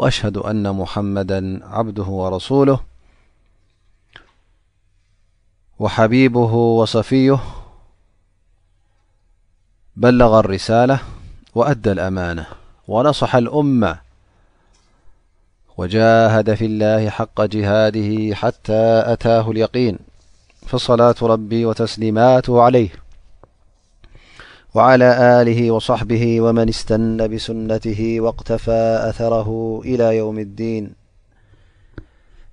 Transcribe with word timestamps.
وأشهد 0.00 0.36
أن 0.36 0.72
محمدا 0.72 1.60
عبده 1.66 2.02
ورسوله 2.02 2.80
وحبيبه 5.78 6.54
وصفيه 6.54 7.38
بلغ 9.96 10.38
الرسالة 10.38 10.98
وأدى 11.54 11.92
الأمانة 11.92 12.46
ونصح 12.88 13.34
الأمة 13.36 13.98
وجاهد 15.78 16.54
في 16.54 16.64
الله 16.64 17.10
حق 17.10 17.42
جهاده 17.42 18.34
حتى 18.34 19.02
أتاه 19.06 19.50
اليقين 19.50 19.98
فالصلاة 20.66 21.14
ربي 21.22 21.64
وتسليماته 21.66 22.62
عليه 22.62 22.88
وعلى 24.74 25.04
آله 25.42 25.70
وصحبه 25.70 26.40
ومن 26.40 26.68
استن 26.68 27.28
بسنته 27.34 28.16
واقتفى 28.20 28.98
أثره 29.08 29.80
إلى 29.84 30.16
يوم 30.16 30.38
الدين 30.38 30.92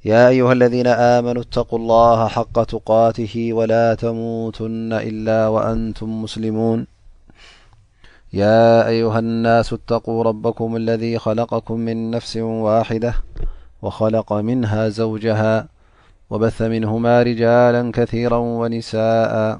يا 0.05 0.29
أيها 0.29 0.53
الذين 0.53 0.87
آمنوا 0.87 1.41
اتقوا 1.41 1.79
الله 1.79 2.27
حق 2.27 2.63
تقاته 2.63 3.49
ولا 3.53 3.95
تموتن 3.95 4.93
إلا 4.93 5.47
وأنتم 5.47 6.21
مسلمون 6.21 6.87
يا 8.33 8.87
أيها 8.87 9.19
الناس 9.19 9.73
اتقوا 9.73 10.23
ربكم 10.23 10.75
الذي 10.75 11.19
خلقكم 11.19 11.79
من 11.79 12.11
نفس 12.11 12.37
واحدة 12.37 13.13
وخلق 13.81 14.33
منها 14.33 14.89
زوجها 14.89 15.67
وبث 16.29 16.61
منهما 16.61 17.23
رجالا 17.23 17.91
كثيرا 17.93 18.37
ونساءا 18.37 19.59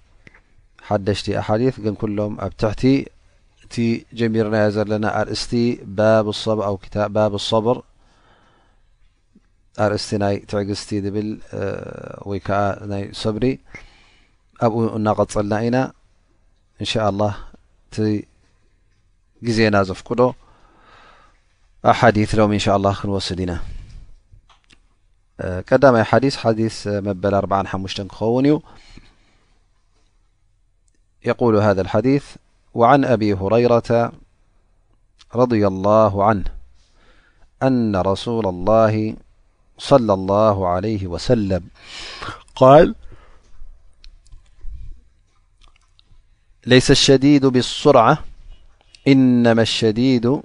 ሓደሽቲ 0.87 1.25
ኣሓዲث 1.41 1.75
ግን 1.85 1.95
ኩሎም 2.01 2.33
ኣብ 2.45 2.53
ትሕቲ 2.61 2.83
እቲ 3.65 3.75
ጀሚርናዮ 4.19 4.67
ዘለና 4.77 5.05
ኣርእስቲ 5.19 5.51
ባባብ 5.97 7.35
ብር 7.65 7.77
ኣርእስቲ 9.85 10.09
ናይ 10.23 10.35
ትዕግዝቲ 10.51 10.89
ዝብል 11.05 11.29
ወይ 12.29 12.39
ከዓ 12.47 12.59
ናይ 12.91 13.03
ሰብሪ 13.21 13.43
ኣብኡ 14.65 14.79
እናቀፀልና 14.97 15.53
ኢና 15.67 15.77
እንሻ 16.83 16.93
ላه 17.19 17.33
እቲ 17.87 17.95
ግዜና 19.47 19.75
ዘፍቅዶ 19.89 20.21
ኣሓዲث 21.91 22.31
ሎም 22.39 22.51
እንሻ 22.57 22.65
ላ 22.83 22.87
ክንወስድ 22.99 23.39
ኢና 23.45 23.53
ቀዳማይ 25.69 26.03
ዲ 26.57 26.63
መበል 27.07 27.33
4 27.45 27.69
ሓሙሽ 27.71 27.93
ክኸውን 28.11 28.45
እዩ 28.49 28.55
يقول 31.25 31.55
هذا 31.57 31.81
الحديث 31.81 32.35
وعن 32.73 33.05
أبي 33.05 33.33
هريرة 33.33 34.11
رضي 35.35 35.67
الله 35.67 36.23
عنه 36.23 36.43
أن 37.63 37.95
رسول 37.95 38.47
الله-صلى 38.47 40.13
الله 40.13 40.67
عليه 40.67 41.07
وسلم-قال 41.07 42.95
ليس 46.65 46.91
الشديد 46.91 47.45
بالسرعة 47.45 48.23
إنما 49.07 49.61
الشديد 49.61 50.39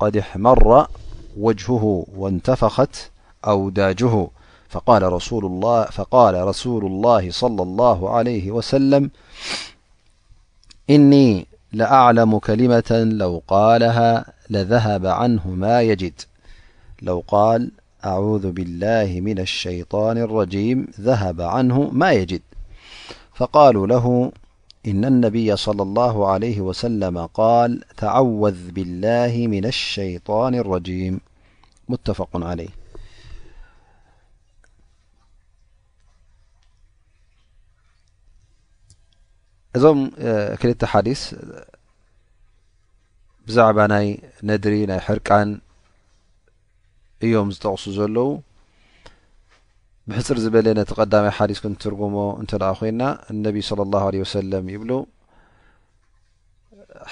قد 0.00 0.16
احمر 0.18 0.86
وجهه 1.38 2.06
وانتفخت 2.16 3.10
أو 3.46 3.68
داجه 3.70 4.28
فقال 4.68 5.02
رسول 5.12 5.44
الله 6.64 7.30
صلى 7.30 7.62
الله 7.62 8.10
عليه 8.10 8.50
وسلم 8.50 9.10
إني 10.90 11.46
لأعلم 11.72 12.38
كلمة 12.38 13.06
لقالها 13.16 14.24
للو 14.50 17.22
قال 17.28 17.70
أعوذ 18.04 18.50
بالله 18.52 19.20
من 19.20 19.38
الشيطان 19.38 20.18
الرجيم 20.18 20.86
ذهب 21.00 21.40
عنه 21.40 21.88
ما 21.92 22.12
يجد 22.12 22.40
فقالوا 23.34 23.86
له 23.86 24.32
إن 24.86 25.04
النبي-صلى 25.04 25.82
الله 25.82 26.28
عليه 26.28 26.60
وسلم 26.60 27.26
قال 27.26 27.80
تعوذ 27.96 28.70
بالله 28.70 29.46
من 29.46 29.64
الشيطان 29.64 30.54
الرجيم 30.54 31.20
ሙ 31.92 31.96
ለእዞም 39.72 40.00
ክልተ 40.60 40.82
ሓዲስ 40.92 41.22
ብዛዕባ 43.46 43.78
ናይ 43.92 44.08
ነድሪ 44.48 44.74
ናይ 44.90 45.00
ሕርቃን 45.06 45.48
እዮም 47.24 47.48
ዝጠቕሱ 47.54 47.84
ዘለው 47.98 48.30
ብሕፅር 50.08 50.38
ዝበለ 50.44 50.66
ነቲ 50.78 50.90
ቀዳማይ 50.98 51.32
ሓዲስ 51.38 51.58
ክንትርጉሞ 51.64 52.16
እንተ 52.42 52.52
ኮይና 52.80 53.02
እነቢዩ 53.32 53.62
ለ 53.78 53.82
ላ 53.92 54.04
ለ 54.14 54.20
ወሰለም 54.24 54.66
ይብሉ 54.74 54.90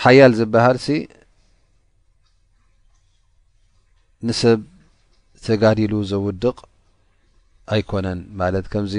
ሓያል 0.05 0.33
ዝበሃል 0.41 0.79
ንሰብ 4.25 4.61
ተጋዲሉ 5.47 5.93
ዘውድቕ 6.11 6.57
ኣይኮነን 7.75 8.21
ማለት 8.41 8.67
ከምዚ 8.73 8.95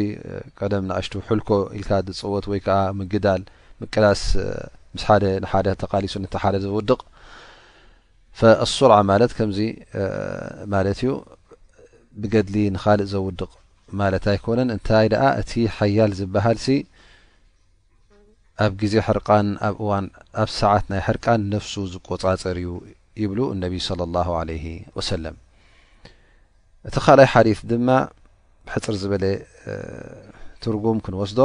ቀደም 0.59 0.83
ንእሽቱ 0.89 1.13
ሕልኮ 1.27 1.49
ኢልካ 1.79 1.89
ዝፀወት 2.17 2.45
ወይ 2.51 2.59
ከዓ 2.65 2.77
ምግዳል 2.99 3.41
ምቅላስ 3.79 4.21
ስ 4.33 5.03
ንሓደ 5.45 5.67
ተቃሊሱ 5.83 6.13
ሓደ 6.43 6.55
ዘውድቕ 6.65 7.01
ኣሱርዓ 8.65 8.97
ማለት 9.11 9.31
ከምዚ 9.37 9.59
ማለት 10.73 10.99
እዩ 11.01 11.09
ብገድሊ 12.21 12.55
ንካልእ 12.75 13.09
ዘውድቕ 13.13 13.49
ማለት 14.01 14.23
ኣይኮነን 14.33 14.69
እንታይ 14.75 15.07
ደኣ 15.13 15.23
እቲ 15.41 15.51
ሓያል 15.77 16.11
ዝበሃል 16.19 16.57
ሲ 16.65 16.67
ኣብ 18.65 18.71
ግዜ 18.81 18.93
ሕርቃን 19.07 19.47
ኣብ 19.69 19.75
እዋን 19.83 20.05
ኣብ 20.43 20.49
ሰዓት 20.59 20.85
ናይ 20.93 21.01
ሕርቃን 21.07 21.41
ነፍሱ 21.53 21.73
ዝቆፃፀር 21.95 22.57
እዩ 22.61 22.69
ይብ 23.21 23.31
ነቢ 23.63 23.75
ለ 24.47 24.53
ወሰለም 24.97 25.35
እቲ 26.87 26.95
ካላይ 27.05 27.27
ሓዲ 27.33 27.47
ድማ 27.69 27.89
ብሕፅር 28.65 28.95
ዝበለ 29.01 29.23
ትርጉም 30.63 30.97
ክንወስዶ 31.05 31.39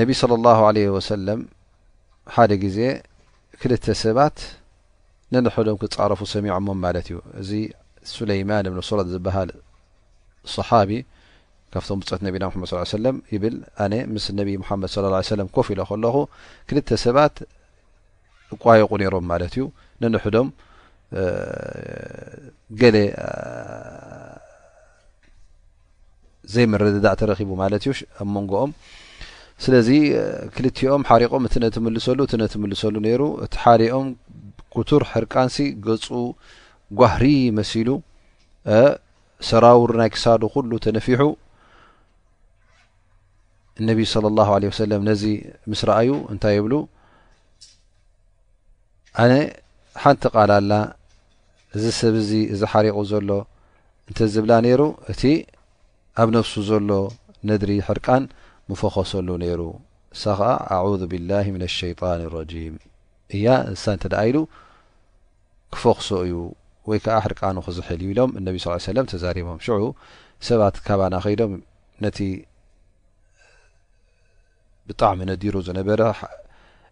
ነቢ 0.00 0.10
ለ 0.30 0.40
ላ 0.46 0.52
ወሰለም 0.96 1.40
ሓደ 2.34 2.52
ግዜ 2.64 2.78
ክልተ 3.60 3.84
ሰባት 4.04 4.36
ንልሕዶም 5.32 5.76
ክፃረፉ 5.82 6.20
ሰሚዖሞም 6.34 6.78
ማለት 6.84 7.06
እዩ 7.10 7.16
እዚ 7.40 7.50
ስለይማን 8.16 8.64
ብንሱረት 8.72 9.08
ዝበሃል 9.14 9.50
صሓቢ 10.54 10.90
ካብቶም 11.72 11.98
ብፀት 12.00 12.20
ነቢና 12.26 12.44
መ 12.62 12.66
ሰለም 12.96 13.16
ይብል 13.34 13.56
ኣነ 13.84 13.92
ምስ 14.14 14.24
ነቢ 14.40 14.48
ሓመድ 14.68 14.90
ሰለ 15.30 15.40
ኮፍ 15.56 15.66
ኢሎ 15.74 15.80
ከለኹ 15.90 16.16
ክልተ 16.68 16.88
ሰባት 17.04 17.34
ቋየቁ 18.64 18.90
ነይሮም 19.00 19.24
ማለት 19.32 19.52
እዩ 19.56 19.64
ንንሕዶም 20.02 20.48
ገለ 22.80 22.96
ዘይመረድዳእ 26.54 27.16
ተረኪቡ 27.20 27.50
ማለት 27.62 27.82
እዩ 27.84 27.92
ኣ 28.22 28.26
መንጎኦም 28.36 28.72
ስለዚ 29.64 29.88
ክልትኦም 30.54 31.02
ሓሪቆም 31.10 31.44
እት 31.48 31.54
ነትምልሰሉ 31.64 32.18
እ 32.32 32.38
ነትምልሰሉ 32.42 32.94
ነይሩ 33.06 33.22
እቲ 33.44 33.54
ሓሊኦም 33.64 34.06
ኩቱር 34.74 35.02
ሕርቃንሲ 35.12 35.56
ገፁ 35.86 36.06
ጓህሪ 37.00 37.24
መሲሉ 37.58 37.88
ሰራውሩ 39.50 39.90
ናይ 40.00 40.10
ክሳሉ 40.14 40.42
ኩሉ 40.54 40.70
ተነፊሑ 40.86 41.22
እነብዪ 43.82 44.00
صለ 44.14 44.26
ላه 44.38 44.48
ለ 44.62 44.70
ሰለም 44.82 45.02
ነዚ 45.10 45.22
ምስ 45.70 45.80
ረኣዩ 45.88 46.10
እንታይ 46.32 46.54
የብሉ 46.56 46.74
ኣነ 49.22 49.32
ሓንቲ 50.02 50.22
ቃልላ 50.36 50.72
እዚ 51.76 51.84
ሰብ 51.98 52.14
ዚ 52.28 52.30
እዚ 52.54 52.60
ሓሪቑ 52.72 52.96
ዘሎ 53.10 53.30
እንተዝብላ 54.08 54.52
ነይሩ 54.66 54.82
እቲ 55.12 55.22
ኣብ 56.22 56.28
ነፍሱ 56.36 56.54
ዘሎ 56.68 56.88
ነድሪ 57.48 57.72
ሕርቃን 57.88 58.24
ምፈኸሰሉ 58.70 59.28
ነይሩ 59.42 59.60
እሳ 60.14 60.24
ከዓ 60.38 60.50
ኣ 60.82 61.06
ብላ 61.12 61.30
ምና 61.54 61.64
ሸይጣን 61.78 62.20
ረም 62.34 62.74
እያ 63.36 63.46
እንሳ 63.70 63.84
እንተ 63.96 64.04
ኢሉ 64.28 64.36
ክፈክሶ 65.74 66.08
እዩ 66.26 66.34
ወይ 66.90 66.98
ከዓ 67.04 67.16
ሕርቃኑ 67.26 67.56
ክዝሕል 67.66 68.00
ኢሎም 68.08 68.30
እነቢ 68.38 68.56
ስ 68.64 68.84
ሰለም 68.90 69.06
ተዛሪቦም 69.12 69.58
ሽዑ 69.66 69.78
ሰባት 70.48 70.76
ካባና 70.86 71.14
ከይዶም 71.24 71.52
ነቲ 72.04 72.18
ብጣዕሚ 74.88 75.20
ነዲሩ 75.32 75.54
ዝነበረ 75.68 76.00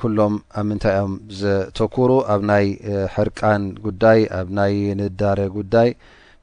ኩሎም 0.00 0.34
ኣብ 0.58 0.64
ምንታይ 0.70 0.96
ኦም 1.04 1.12
ዘተኩሩ 1.38 2.10
ኣብ 2.32 2.40
ናይ 2.50 2.66
ሕርቃን 3.14 3.62
ጉዳይ 3.86 4.20
ኣብ 4.38 4.48
ናይ 4.58 4.74
ንዳረ 5.00 5.38
ጉዳይ 5.56 5.88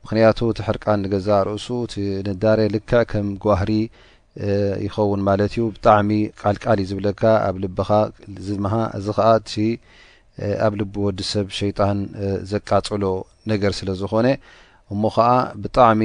ምክንያቱ 0.04 0.38
እቲ 0.54 0.60
ሕርቃን 0.70 1.00
ንገዛእ 1.04 1.42
ርእሱ 1.48 1.68
እቲ 1.86 1.96
ንዳረ 2.30 2.60
ልክዕ 2.74 3.00
ከም 3.12 3.28
ባህሪ 3.46 3.70
ይኸውን 4.86 5.22
ማለት 5.30 5.52
እዩ 5.56 5.64
ብጣዕሚ 5.78 6.10
ቃልቃል 6.42 6.78
እዩ 6.84 6.90
ዝብለካ 6.92 7.22
ኣብ 7.48 7.56
ልብኻ 7.64 7.90
ዝድምሃ 8.46 8.74
እዚ 8.98 9.06
ከዓ 9.18 9.30
እቲ 9.42 9.54
ኣብ 10.68 10.74
ልቢ 10.80 10.94
ወዲሰብ 11.08 11.48
ሸይጣን 11.62 12.00
ዘቃፀሎ 12.52 13.04
ነገር 13.52 13.72
ስለ 13.80 13.90
ዝኮነ 14.04 14.28
እሞ 14.94 15.02
ከዓ 15.16 15.30
ብጣዕሚ 15.64 16.02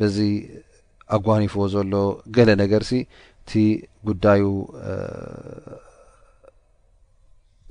በዚ 0.00 0.18
ኣጓኒፎዎ 1.16 1.64
ዘሎ 1.74 1.92
ገለ 2.36 2.50
ነገር 2.62 2.82
ሲ 2.90 2.92
እቲ 3.42 3.52
ጉዳዩ 4.08 4.42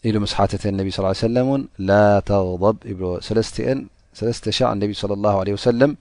ኢሉ 0.07 0.15
መስሓተ 0.25 0.51
ነቢ 0.79 0.87
ስى 0.97 1.03
ሰለም 1.27 1.47
እን 1.55 1.61
ላ 1.87 1.91
ተغضብ 2.29 2.77
ይብ 2.91 3.01
ስተ 3.29 4.45
ሻ 4.57 4.59
ነቢ 4.81 4.91
ى 4.97 5.61
ሰለም 5.69 5.91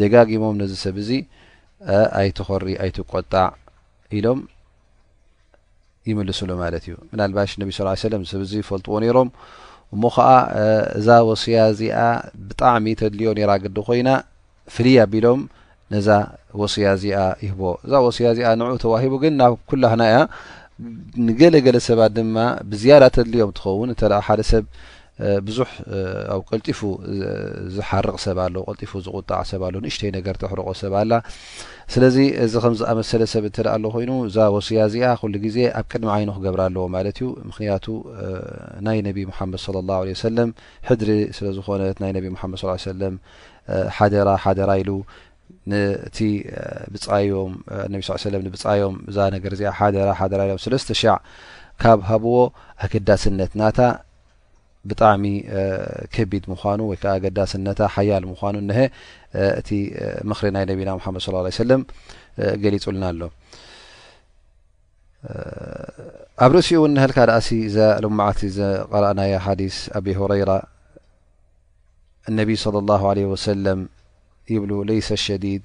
ደጋጊሞም 0.00 0.54
ነዚ 0.62 0.72
ሰብ 0.84 0.96
እዙ 1.02 1.10
ኣይትኮሪ 2.20 2.64
ኣይትቆጣዕ 2.84 3.48
ኢሎም 4.16 4.38
ይምልሱሉ 6.10 6.50
ማለት 6.62 6.82
እዩ 6.88 6.94
ምናልባሽ 7.12 7.50
ነቢ 7.60 7.70
ስ 7.76 7.96
ሰለም 8.06 8.22
ሰብዙ 8.30 8.50
ይፈልጥዎ 8.62 8.94
ነይሮም 9.04 9.28
እሞ 9.94 10.02
ከዓ 10.16 10.28
እዛ 10.98 11.08
ወስያ 11.30 11.58
እዚኣ 11.72 12.00
ብጣዕሚ 12.48 12.86
ተድልዮ 13.00 13.30
ኔራ 13.38 13.50
ገዲ 13.64 13.78
ኮይና 13.88 14.08
ፍልይ 14.74 14.96
ኣቢሎም 15.04 15.40
ነዛ 15.94 16.08
ወሲያ 16.60 16.88
እዚኣ 16.96 17.20
ይህቦ 17.44 17.60
እዛ 17.86 17.92
ወስያ 18.06 18.26
እዚኣ 18.34 18.50
ንዑኡ 18.60 18.74
ተዋሂቡ 18.84 19.14
ግን 19.24 19.34
ናብ 19.40 19.54
ኩላህና 19.70 20.02
እያ 20.10 20.18
ንገለገለ 21.26 21.76
ሰባት 21.88 22.12
ድማ 22.18 22.36
ብዝያዳ 22.70 23.02
ተድልዮም 23.16 23.50
እትኸውን 23.52 23.90
እተ 23.94 24.02
ሓደ 24.28 24.40
ሰብ 24.50 24.64
ብዙሕ 25.46 25.68
ኣብ 26.34 26.40
ቀልጢፉ 26.48 26.80
ዝሓርቕ 27.74 28.14
ሰብ 28.24 28.38
ኣለ 28.44 28.54
ቀልጢፉ 28.68 28.92
ዝቁጣዕ 29.06 29.40
ሰብኣሎ 29.50 29.74
ንእሽተይ 29.84 30.10
ነገር 30.16 30.34
ተሕርቆ 30.42 30.66
ሰብ 30.80 30.94
ኣላ 31.00 31.12
ስለዚ 31.94 32.16
እዚ 32.44 32.54
ከምዝኣመሰለ 32.64 33.22
ሰብ 33.32 33.44
እንትደኣ 33.48 33.72
ኣሎ 33.76 33.84
ኮይኑ 33.94 34.10
እዛ 34.28 34.36
ወስያ 34.54 34.78
እዚኣ 34.90 35.10
ኩሉ 35.20 35.34
ግዜ 35.44 35.58
ኣብ 35.80 35.86
ቅድሚ 35.92 36.08
ዓይኑ 36.16 36.28
ክገብር 36.36 36.60
ኣለዎ 36.66 36.84
ማለት 36.96 37.18
እዩ 37.20 37.28
ምክንያቱ 37.50 37.86
ናይ 38.86 38.98
ነብ 39.06 39.18
ሙሓመድ 39.30 39.60
ለ 39.74 39.82
ላ 39.90 39.98
ለ 40.08 40.16
ወሰለም 40.16 40.50
ሕድሪ 40.88 41.10
ስለዝኮነ 41.38 41.82
ናይ 42.04 42.12
ነብ 42.16 42.26
ድ 42.54 42.74
ሰለም 42.90 43.14
ሓደራ 43.98 44.28
ሓደራ 44.46 44.70
ኢሉ 44.82 44.90
እቲነ 46.06 46.94
ብዮም 48.56 48.96
እዛ 49.12 49.18
ነገር 49.36 49.52
እዚኣ 49.58 49.78
ደደ 49.96 50.40
ኢሎም 50.46 50.60
3ለስተ 50.64 50.90
ሻዕ 51.02 51.16
ካብ 51.82 52.00
ሃብዎ 52.10 52.34
ኣገዳስነት 52.86 53.52
ናታ 53.60 53.78
ብጣዕሚ 54.90 55.24
ቢድ 56.30 56.44
ምኑ 56.52 56.80
ወይ 56.90 56.98
ዓ 57.02 57.12
ኣገዳሲነታ 57.18 57.80
ሓያል 57.94 58.24
ምኑ 58.30 58.68
ሀ 58.78 58.82
እቲ 59.60 59.68
ምክሪ 60.30 60.46
ናይ 60.56 60.64
ነብና 60.70 60.90
መድ 61.14 61.22
ص 61.26 61.56
ሰለ 61.60 61.70
ገሊጹልና 62.64 63.04
ኣሎ 63.12 63.22
ኣብ 66.44 66.50
ርእሲኡ 66.56 66.80
ህልካ 67.02 67.16
እ 67.48 68.10
ማል 68.18 68.36
ረና 69.04 69.20
ዲ 69.60 69.66
ኣብ 70.00 70.06
هረራ 70.20 70.52
እነብ 72.30 72.48
صى 72.62 72.70
له 72.90 73.02
ع 73.10 73.12
ለም 73.64 73.80
ብ 74.62 74.64
ለሰ 74.88 75.08
ሸዲድ 75.26 75.64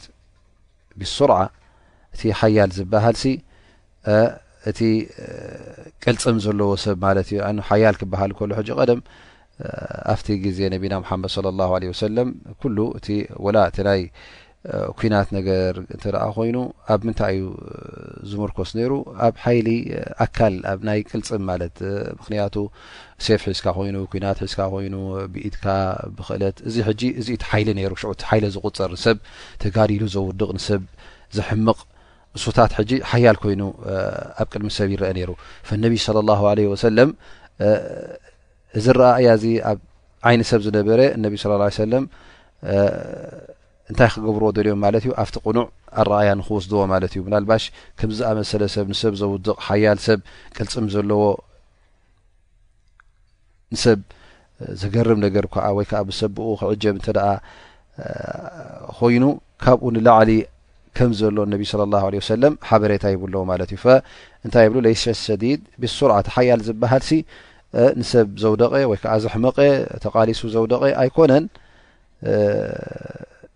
ብስርዓ 0.99 1.33
እቲ 2.13 2.21
ሓያል 2.39 2.69
ዝብሃል 2.77 3.15
እቲ 4.69 4.79
ቅልፅም 6.03 6.37
ዘለዎ 6.45 6.69
ሰብ 6.85 6.97
ማለት 7.07 7.27
እዩ 7.33 7.39
ን 7.57 7.65
ሓያል 7.69 7.95
ክበሃል 8.01 8.31
ከሉ 8.37 8.51
ሕጂ 8.59 8.69
ቀደም 8.79 8.99
ኣብቲ 10.13 10.27
ግዜ 10.45 10.59
ነቢና 10.75 10.93
ምሓመድ 11.03 11.31
ለ 11.45 11.47
ላه 11.59 11.71
ለه 11.83 11.89
ወሰለም 11.93 12.27
ኩሉ 12.61 12.77
እቲ 12.99 13.07
ወላ 13.45 13.57
እቲ 13.69 13.77
ናይ 13.89 14.01
ኩናት 14.99 15.27
ነገር 15.37 15.73
እትረኣ 15.95 16.23
ኮይኑ 16.37 16.57
ኣብ 16.93 17.01
ምንታይ 17.07 17.35
እዩ 17.37 17.45
ዝምርኮስ 18.29 18.71
ነይሩ 18.77 18.91
ኣብ 19.27 19.35
ሓይሊ 19.43 19.67
ኣካል 20.25 20.55
ኣብ 20.71 20.79
ናይ 20.89 20.99
ቅልፅም 21.11 21.43
ማለት 21.49 21.75
ምክንያቱ 22.19 22.55
ሴፍ 23.27 23.43
ሒዝካ 23.51 23.67
ኮይኑ 23.77 23.97
ኩናት 24.15 24.39
ሒዝካ 24.45 24.61
ኮይኑ 24.73 24.95
ብኢትካ 25.35 25.65
ብክእለት 26.17 26.57
እዚ 26.69 26.75
ሕጂ 26.87 27.01
እዚ 27.21 27.27
ቲ 27.43 27.45
ሓይሊ 27.51 27.69
ነይሩ 27.79 27.91
ሽዑ 28.03 28.11
እቲ 28.17 28.23
ሓይሊ 28.31 28.45
ዝቁፅር 28.57 28.91
ንሰብ 28.97 29.17
ተጋዲሉ 29.63 30.03
ዘውድቕ 30.17 30.49
ንሰብ 30.59 30.83
ዘሕምቕ 31.39 31.79
ንስታት 32.37 32.71
ሕጂ 32.77 32.91
ሓያል 33.11 33.37
ኮይኑ 33.43 33.61
ኣብ 34.41 34.47
ቅድሚ 34.53 34.69
ሰብ 34.77 34.89
ይርአ 34.93 35.07
ነይሩ 35.17 35.29
ነቢ 35.83 35.93
ለ 36.15 36.19
ላ 36.29 36.33
ለ 36.57 36.61
ወሰለም 36.71 37.09
እዚ 38.77 38.85
ረእያ 39.01 39.27
እዚ 39.37 39.45
ኣብ 39.69 39.79
ዓይነሰብ 40.29 40.59
ዝነበረ 40.65 40.99
እነቢ 41.15 41.33
ስለ 41.43 41.51
ሰለም 41.83 42.03
እንታይ 43.89 44.09
ክገብርዎ 44.13 44.47
ደልዮም 44.57 44.79
ማለት 44.85 45.03
እዩ 45.07 45.11
ኣብቲ 45.23 45.35
ቁኑዕ 45.45 45.65
ኣረኣያ 46.01 46.29
ንክወስድዎ 46.39 46.79
ማለት 46.93 47.11
እዩ 47.13 47.21
ብናልባሽ 47.27 47.63
ከምዝኣመሰለ 47.99 48.63
ሰብ 48.75 48.85
ንሰብ 48.93 49.13
ዘውድቕ 49.21 49.57
ሓያል 49.67 49.99
ሰብ 50.07 50.19
ቅልፅም 50.57 50.87
ዘለዎ 50.95 51.21
ንሰብ 53.73 53.99
ዘገርም 54.81 55.19
ነገር 55.25 55.45
ከዓ 55.55 55.65
ወይከዓ 55.79 56.01
ብሰ 56.09 56.19
ብኡ 56.37 56.47
ክዕጀብ 56.61 56.93
እንተደ 56.99 57.17
ኮይኑ 58.99 59.23
ካብኡ 59.65 59.83
ንላዕሊ 59.95 60.31
ከምዘሎ 60.97 61.37
ነቢ 61.53 61.61
ስለ 61.71 61.81
ላ 61.93 61.99
ለ 62.13 62.21
ሰለም 62.33 62.53
ሓበሬታ 62.69 63.03
ይብለዎ 63.13 63.41
ማለት 63.51 63.69
እዩ 63.75 63.79
እንታይ 64.45 64.65
ብሉ 64.71 64.77
ለ 64.85 64.89
ሰዲድ 65.27 65.61
ብሱርዓ 65.81 66.15
እቲ 66.23 66.29
ሓያል 66.35 66.61
ዝብሃል 66.67 67.03
ሲ 67.09 67.17
ንሰብ 68.01 68.27
ዘውደቀ 68.43 68.73
ወይ 68.91 68.97
ከዓ 69.03 69.13
ዘሕምቀ 69.23 69.57
ተቃሊሱ 70.05 70.41
ዘውደቀ 70.55 70.81
ኣይኮነን 71.01 71.45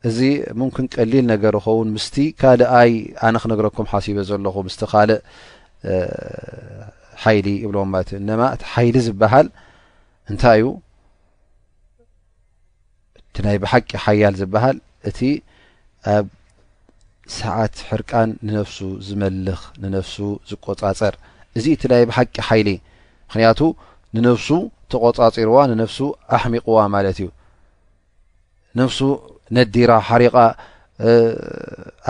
እዚ 0.10 0.20
ሙምክን 0.60 0.86
ቀሊል 0.96 1.26
ነገር 1.34 1.56
ኸውን 1.66 1.90
ምስቲ 1.96 2.16
ካልኣይ 2.42 2.92
ኣነ 3.28 3.36
ክነገረኩም 3.44 3.88
ሓሲበ 3.92 4.18
ዘለኹ 4.30 4.56
ምስቲ 4.68 4.82
ካልእ 4.94 5.20
ሓይሊ 7.24 7.48
ይብሎዎም 7.64 7.90
ማለት 7.96 8.10
እዩእማ 8.20 8.40
እቲ 8.56 8.64
ሓይሊ 8.74 8.96
ዝበሃል 9.08 9.48
እንታይ 10.32 10.58
እዩ 10.64 10.68
ቲ 13.36 13.46
ናይ 13.46 13.58
ብሓቂ 13.64 13.90
ሓያል 14.06 14.34
ዝብሃል 14.42 14.78
እቲ 15.12 15.20
ኣብ 16.16 16.26
ሰዓት 17.38 17.76
ሕርቃን 17.90 18.30
ንነፍሱ 18.48 18.78
ዝመልኽ 19.08 19.62
ንነፍሱ 19.84 20.16
ዝቈጻፀር 20.50 21.14
እዚ 21.58 21.66
እቲ 21.76 21.82
ናይ 21.92 22.04
ብሓቂ 22.10 22.36
ሓይሊ 22.48 22.70
ምክንያቱ 23.28 23.60
ንነፍሱ 24.16 24.48
ተቆጻፂርዋ 24.92 25.58
ንነፍሱ 25.72 26.00
ኣሕሚቕዋ 26.38 26.80
ማለት 26.96 27.18
እዩ 27.22 27.28
ነፍሱ 28.80 29.00
ነዲራ 29.56 29.92
ሓሪቓ 30.10 30.36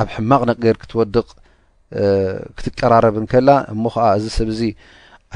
ኣብ 0.01 0.07
ሕማቕ 0.15 0.41
ነገር 0.51 0.75
ክትወድቕ 0.81 1.27
ክትቀራረብንከላ 2.57 3.49
እሞ 3.73 3.83
ከዓ 3.95 4.05
እዚ 4.19 4.25
ሰብእዚ 4.37 4.61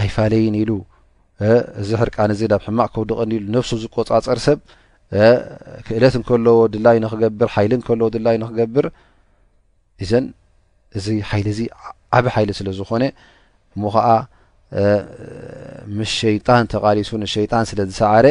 ኣይፋለይን 0.01 0.55
ኢሉ 0.61 0.71
እዚ 1.81 1.89
ሕርቃን 2.01 2.31
እዚ 2.35 2.41
ናብ 2.53 2.61
ሕማቅ 2.67 2.89
ከወድቀን 2.95 3.31
ኢሉ 3.37 3.45
ነፍሱ 3.57 3.69
ዝቈጻፀር 3.83 4.39
ሰብ 4.47 4.59
ክእለት 5.87 6.15
ንከለዎ 6.21 6.55
ድላይ 6.75 6.97
ንክገብር 7.03 7.47
ሓይሊ 7.55 7.73
ከለዎ 7.89 8.07
ድላይ 8.15 8.35
ንክገብር 8.43 8.85
እዘን 10.03 10.25
እዚ 10.97 11.07
ሓይሊ 11.29 11.47
እዚ 11.55 11.61
ዓብ 12.17 12.25
ሓይሊ 12.35 12.49
ስለ 12.59 12.67
ዝኾነ 12.79 13.03
እሞ 13.75 13.83
ከዓ 13.95 14.07
ምስ 15.97 16.09
ሸይጣን 16.21 16.65
ተቃሊሱ 16.73 17.09
ንሸይጣን 17.23 17.65
ስለ 17.69 17.79
ዝሰዓረ 17.89 18.25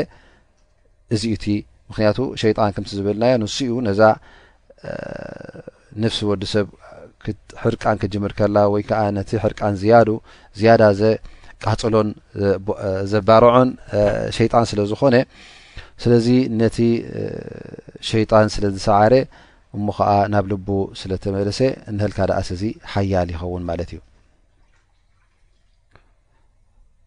እዚኡቲ 1.14 1.44
ምክንያቱ 1.90 2.18
ሸይጣን 2.42 2.70
ከምቲ 2.76 2.88
ዝብልናዮ 2.98 3.34
ንሱ 3.42 3.56
እኡ 3.70 3.74
ነዛ 3.88 4.00
ንፍሲ 6.02 6.18
ወዲሰብ 6.30 6.66
ሕርቃን 7.62 7.96
ክትጅምር 8.00 8.32
ከላ 8.38 8.56
ወይ 8.72 8.82
ከዓ 8.88 9.02
ነቲ 9.16 9.30
ሕርቃን 9.44 9.74
ዝያዱ 9.82 10.08
ዝያዳ 10.58 10.82
ዘቃፅሎን 11.00 12.08
ዘባርዖን 13.12 13.70
ሸይጣን 14.36 14.64
ስለ 14.70 14.80
ዝኮነ 14.90 15.16
ስለዚ 16.02 16.26
ነቲ 16.60 16.78
ሸይጣን 18.10 18.46
ስለ 18.56 18.64
ዝሰዓረ 18.76 19.12
እሞ 19.76 19.86
ከዓ 19.98 20.10
ናብ 20.32 20.44
ልቡ 20.50 20.68
ስለተመለሰ 21.00 21.58
ንህልካ 21.96 22.18
ድኣስ 22.30 22.48
እዚ 22.56 22.62
ሓያል 22.92 23.28
ይኸውን 23.34 23.62
ማለት 23.70 23.88
እዩ 23.94 24.00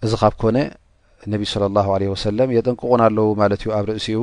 እዚ 0.05 0.11
ካብ 0.21 0.33
ኮነ 0.41 0.57
ነቢ 1.31 1.41
ስለ 1.53 1.63
ላ 1.75 1.79
ለ 2.01 2.03
ወሰለም 2.13 2.49
የጠንቅቁን 2.57 3.01
ኣለው 3.07 3.27
ማለት 3.41 3.61
እዩ 3.63 3.69
ኣብ 3.77 3.85
ርእሲኡ 3.89 4.19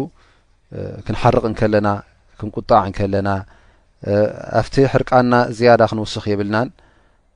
ክንሓርቕ 1.07 1.43
ንከለና 1.53 1.89
ክንቁጣዕ 2.39 2.83
ንከለና 2.91 3.29
ኣብቲ 4.61 4.75
ሕርቃና 4.93 5.33
ዝያዳ 5.59 5.83
ክንውስኽ 5.91 6.25
የብልናን 6.33 6.69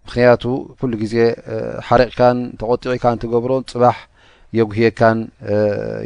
ምክንያቱ 0.07 0.43
ኩሉ 0.81 0.93
ግዜ 1.03 1.15
ሓረቕካን 1.89 2.37
ተቆጢዑኢካን 2.61 3.21
ትገብሮ 3.23 3.53
ፅባሕ 3.73 3.97
የጉህየካን 4.59 5.19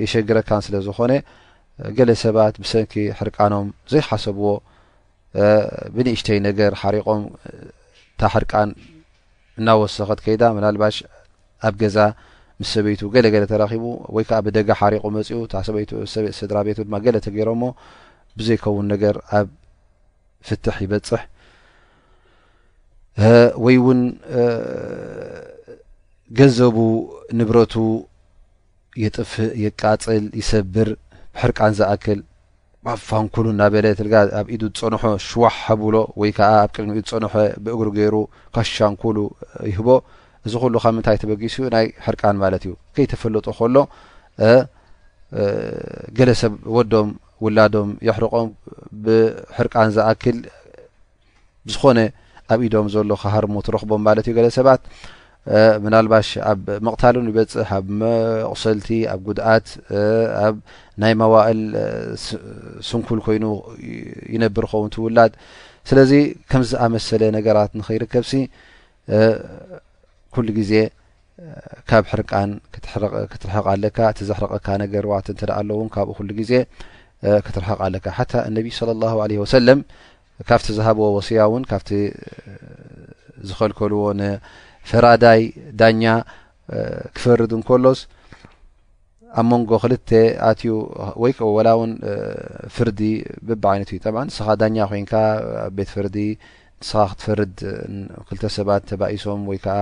የሸግረካን 0.02 0.62
ስለዝኮነ 0.66 1.12
ገለ 1.98 2.10
ሰባት 2.24 2.54
ብሰንኪ 2.62 2.94
ሕርቃኖም 3.18 3.66
ዘይሓሰብዎ 3.92 4.46
ብንእሽተይ 5.94 6.38
ነገር 6.48 6.72
ሓሪቆም 6.82 7.22
ታ 8.20 8.30
ሕርቃን 8.34 8.70
እናወሰኸት 9.58 10.20
ከይዳ 10.24 10.42
ምናልባሽ 10.56 10.96
ኣብ 11.66 11.74
ገዛ 11.82 11.98
ምስ 12.60 12.68
ሰበይቱ 12.74 13.00
ገለገለ 13.14 13.44
ተረኺቡ 13.52 13.84
ወይ 14.16 14.24
ከዓ 14.28 14.38
ብደጋ 14.46 14.68
ሓሪቆ 14.80 15.04
መፅኡ 15.16 15.38
ስድራ 16.38 16.56
ቤቱ 16.66 16.78
ድማ 16.86 16.96
ገለ 17.06 17.16
ተገይሮ 17.26 17.50
ሞ 17.62 17.66
ብዘይከውን 18.38 18.86
ነገር 18.94 19.16
ኣብ 19.38 19.48
ፍትሕ 20.48 20.76
ይበፅሕ 20.84 21.22
ወይ 23.64 23.76
እውን 23.80 24.00
ገዘቡ 26.38 26.78
ንብረቱ 27.38 27.74
ፍየቃፅል 29.30 30.24
ይሰብር 30.40 30.88
ብሕርቃን 31.36 31.72
ዝኣክል 31.80 32.20
ባፋንኩሉ 32.86 33.46
እናበለ 33.52 33.86
ትልጋ 33.98 34.14
ኣብ 34.38 34.46
ኢዱ 34.54 34.62
ዝፀንሖ 34.76 35.02
ሽዋሕ 35.26 35.54
ሃብሎ 35.66 35.96
ወይ 36.20 36.30
ከዓ 36.38 36.50
ኣብ 36.64 36.70
ቅድሚ 36.76 36.90
ኢ 37.00 37.02
ፀንሖ 37.10 37.32
ብእግሪ 37.64 37.88
ገይሩ 37.98 38.14
ካሻንኩሉ 38.54 39.16
ይህቦ 39.70 39.88
እዚ 40.46 40.52
ኩሉ 40.62 40.74
ከብ 40.84 40.92
ምንታይ 40.96 41.16
ተበጊሱ 41.22 41.56
ናይ 41.74 41.86
ሕርቃን 42.06 42.36
ማለት 42.42 42.62
እዩ 42.66 42.72
ከይተፈለጡ 42.96 43.46
ከሎ 43.58 43.76
ገለ 46.18 46.30
ሰብ 46.42 46.52
ወዶም 46.76 47.08
ውላዶም 47.44 47.88
የሕርቆም 48.08 48.48
ብሕርቃን 49.06 49.88
ዝኣክል 49.96 50.38
ዝኾነ 51.74 51.98
ኣብ 52.54 52.60
ኢዶም 52.68 52.86
ዘሎ 52.94 53.10
ክሃርሙ 53.22 53.54
ትረክቦም 53.68 54.02
ማለት 54.08 54.24
እዩ 54.28 54.34
ገለ 54.40 54.48
ሰባት 54.58 54.80
ምናልባሽ 55.84 56.28
ኣብ 56.50 56.60
መቕታልን 56.86 57.26
ይበፅሕ 57.30 57.68
ኣብ 57.78 57.86
መቕሰልቲ 58.02 58.88
ኣብ 59.12 59.20
ጉድኣት 59.26 59.66
ኣብናይ 60.44 61.12
መዋእል 61.22 61.60
ስንኩል 62.88 63.20
ኮይኑ 63.26 63.44
ይነብር 64.34 64.64
ኸውን 64.72 64.92
ትውላድ 64.94 65.32
ስለዚ 65.90 66.12
ከም 66.50 66.62
ዝኣመሰለ 66.70 67.22
ነገራት 67.36 67.72
ንኸይርከብሲ 67.78 68.32
ኩሉ 70.34 70.46
ግዜ 70.58 70.72
ካብ 71.90 72.04
ሕርቃን 72.10 72.50
ክትርሕቕ 72.74 73.66
ኣለካ 73.74 73.96
እቲ 74.12 74.20
ዘሕረቀካ 74.30 74.66
ነገር 74.84 75.04
ዋት 75.12 75.26
እተ 75.32 75.40
ደኣ 75.50 75.56
ኣለውን 75.60 75.88
ካብኡ 75.94 76.12
ኩሉ 76.18 76.30
ግዜ 76.40 76.52
ክትርሕቕ 77.46 77.78
ኣለካ 77.88 78.06
ሓታ 78.18 78.32
እነብዪ 78.48 78.68
ለ 79.00 79.38
ወሰለም 79.44 79.80
ካብቲ 80.48 80.66
ዝሃብዎ 80.78 81.04
ወስያ 81.18 81.40
እውን 81.48 81.64
ካብቲ 81.70 81.90
ዝኸልከልዎ 83.48 84.02
ፈራዳይ 84.90 85.40
ዳኛ 85.80 86.02
ክፈርድ 87.16 87.50
እንከሎስ 87.56 88.00
ኣብ 89.40 89.46
መንጎ 89.50 89.70
ክልተ 89.82 90.10
ኣትዩ 90.48 90.72
ወይወላ 91.22 91.68
እውን 91.76 91.92
ፍርዲ 92.74 93.00
ብቢ 93.48 93.62
ዓይነት 93.70 93.88
እዩ 93.94 93.98
ጠብ 94.06 94.16
ንስኻ 94.28 94.46
ዳኛ 94.62 94.76
ኮንካ 94.90 95.12
ኣብ 95.64 95.72
ቤት 95.78 95.90
ፍርዲ 95.94 96.16
ንስኻ 96.80 97.04
ክትፈርድ 97.10 97.56
2ልተ 98.28 98.42
ሰባት 98.56 98.82
እተባኢሶም 98.84 99.40
ወይ 99.50 99.58
ከዓ 99.64 99.78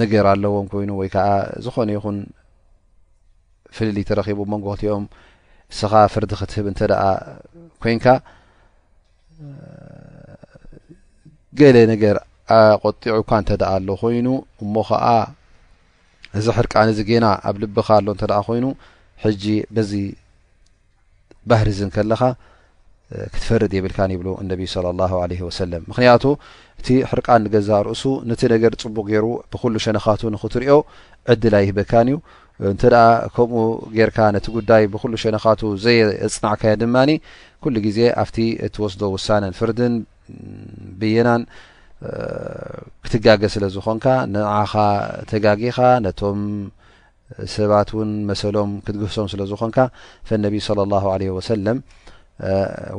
ነገር 0.00 0.24
ኣለዎም 0.32 0.66
ኮይኑ 0.72 0.90
ወይ 1.00 1.08
ከዓ 1.14 1.26
ዝኾነ 1.64 1.88
ይኹን 1.96 2.18
ፍልሊ 3.78 3.96
ተረኪቡ 4.10 4.38
መንጎ 4.52 4.66
ክልትኦም 4.74 5.04
ንስኻ 5.72 5.92
ፍርዲ 6.14 6.32
ክትህብ 6.40 6.66
እንተ 6.70 6.80
ደኣ 6.90 7.02
ኮንካ 7.82 8.06
ገለ 11.58 11.76
ነገር 11.92 12.16
ኣቆጢዑካ 12.56 13.30
እንተ 13.40 13.50
ደኣ 13.60 13.70
ኣሎ 13.78 13.88
ኮይኑ 14.02 14.26
እሞ 14.64 14.74
ከዓ 14.88 15.04
እዚ 16.38 16.46
ሕርቃን 16.58 16.88
እዚ 16.92 17.00
ገና 17.10 17.26
ኣብ 17.50 17.56
ልብካ 17.62 17.88
ኣሎ 17.98 18.06
እንተ 18.14 18.22
ኮይኑ 18.48 18.66
ሕጂ 19.24 19.44
በዚ 19.76 19.92
ባህሪ 21.50 21.68
ዝን 21.78 21.90
ከለካ 21.96 22.22
ክትፈርድ 23.34 23.72
ይብልካን 23.76 24.10
ይብሉ 24.14 24.28
እነቢ 24.42 24.60
ለ 24.86 24.94
ወሰለም 25.48 25.82
ምክንያቱ 25.90 26.24
እቲ 26.80 26.88
ሕርቃን 27.10 27.40
ንገዛ 27.46 27.70
ርእሱ 27.88 28.02
ነቲ 28.30 28.40
ነገር 28.54 28.72
ፅቡቅ 28.82 29.04
ገይሩ 29.12 29.26
ብኩሉ 29.52 29.74
ሸነኻቱ 29.86 30.20
ንክትርዮ 30.34 30.76
ዕድላ 31.32 31.54
ይህበካን 31.64 32.08
እዩ 32.12 32.18
እንተኣ 32.70 32.94
ከምኡ 33.34 33.60
ጌርካ 33.96 34.18
ነቲ 34.36 34.46
ጉዳይ 34.56 34.82
ብኩሉ 34.92 35.12
ሸነኻቱ 35.24 35.60
ዘይፅናዕካ 35.84 36.62
ድማኒ 36.82 37.10
ኩሉ 37.64 37.74
ግዜ 37.86 37.98
ኣብቲ 38.22 38.38
እትወስዶ 38.66 39.02
ውሳነን 39.16 39.54
ፍርድን 39.58 39.94
ብየናን 41.00 41.42
ክትጋገዝ 43.04 43.50
ስለ 43.54 43.64
ዝኮንካ 43.74 44.06
ንዓኻ 44.34 44.72
ተጋጊኻ 45.30 45.78
ነቶም 46.04 46.40
ሰባት 47.56 47.88
እውን 47.94 48.10
መሰሎም 48.30 48.70
ክትግህሶም 48.84 49.26
ስለ 49.32 49.42
ዝኮንካ 49.50 49.78
ፈነቢይ 50.28 50.62
ለ 50.78 50.88
ላ 50.92 51.02
ለ 51.20 51.24
ወሰለም 51.38 51.78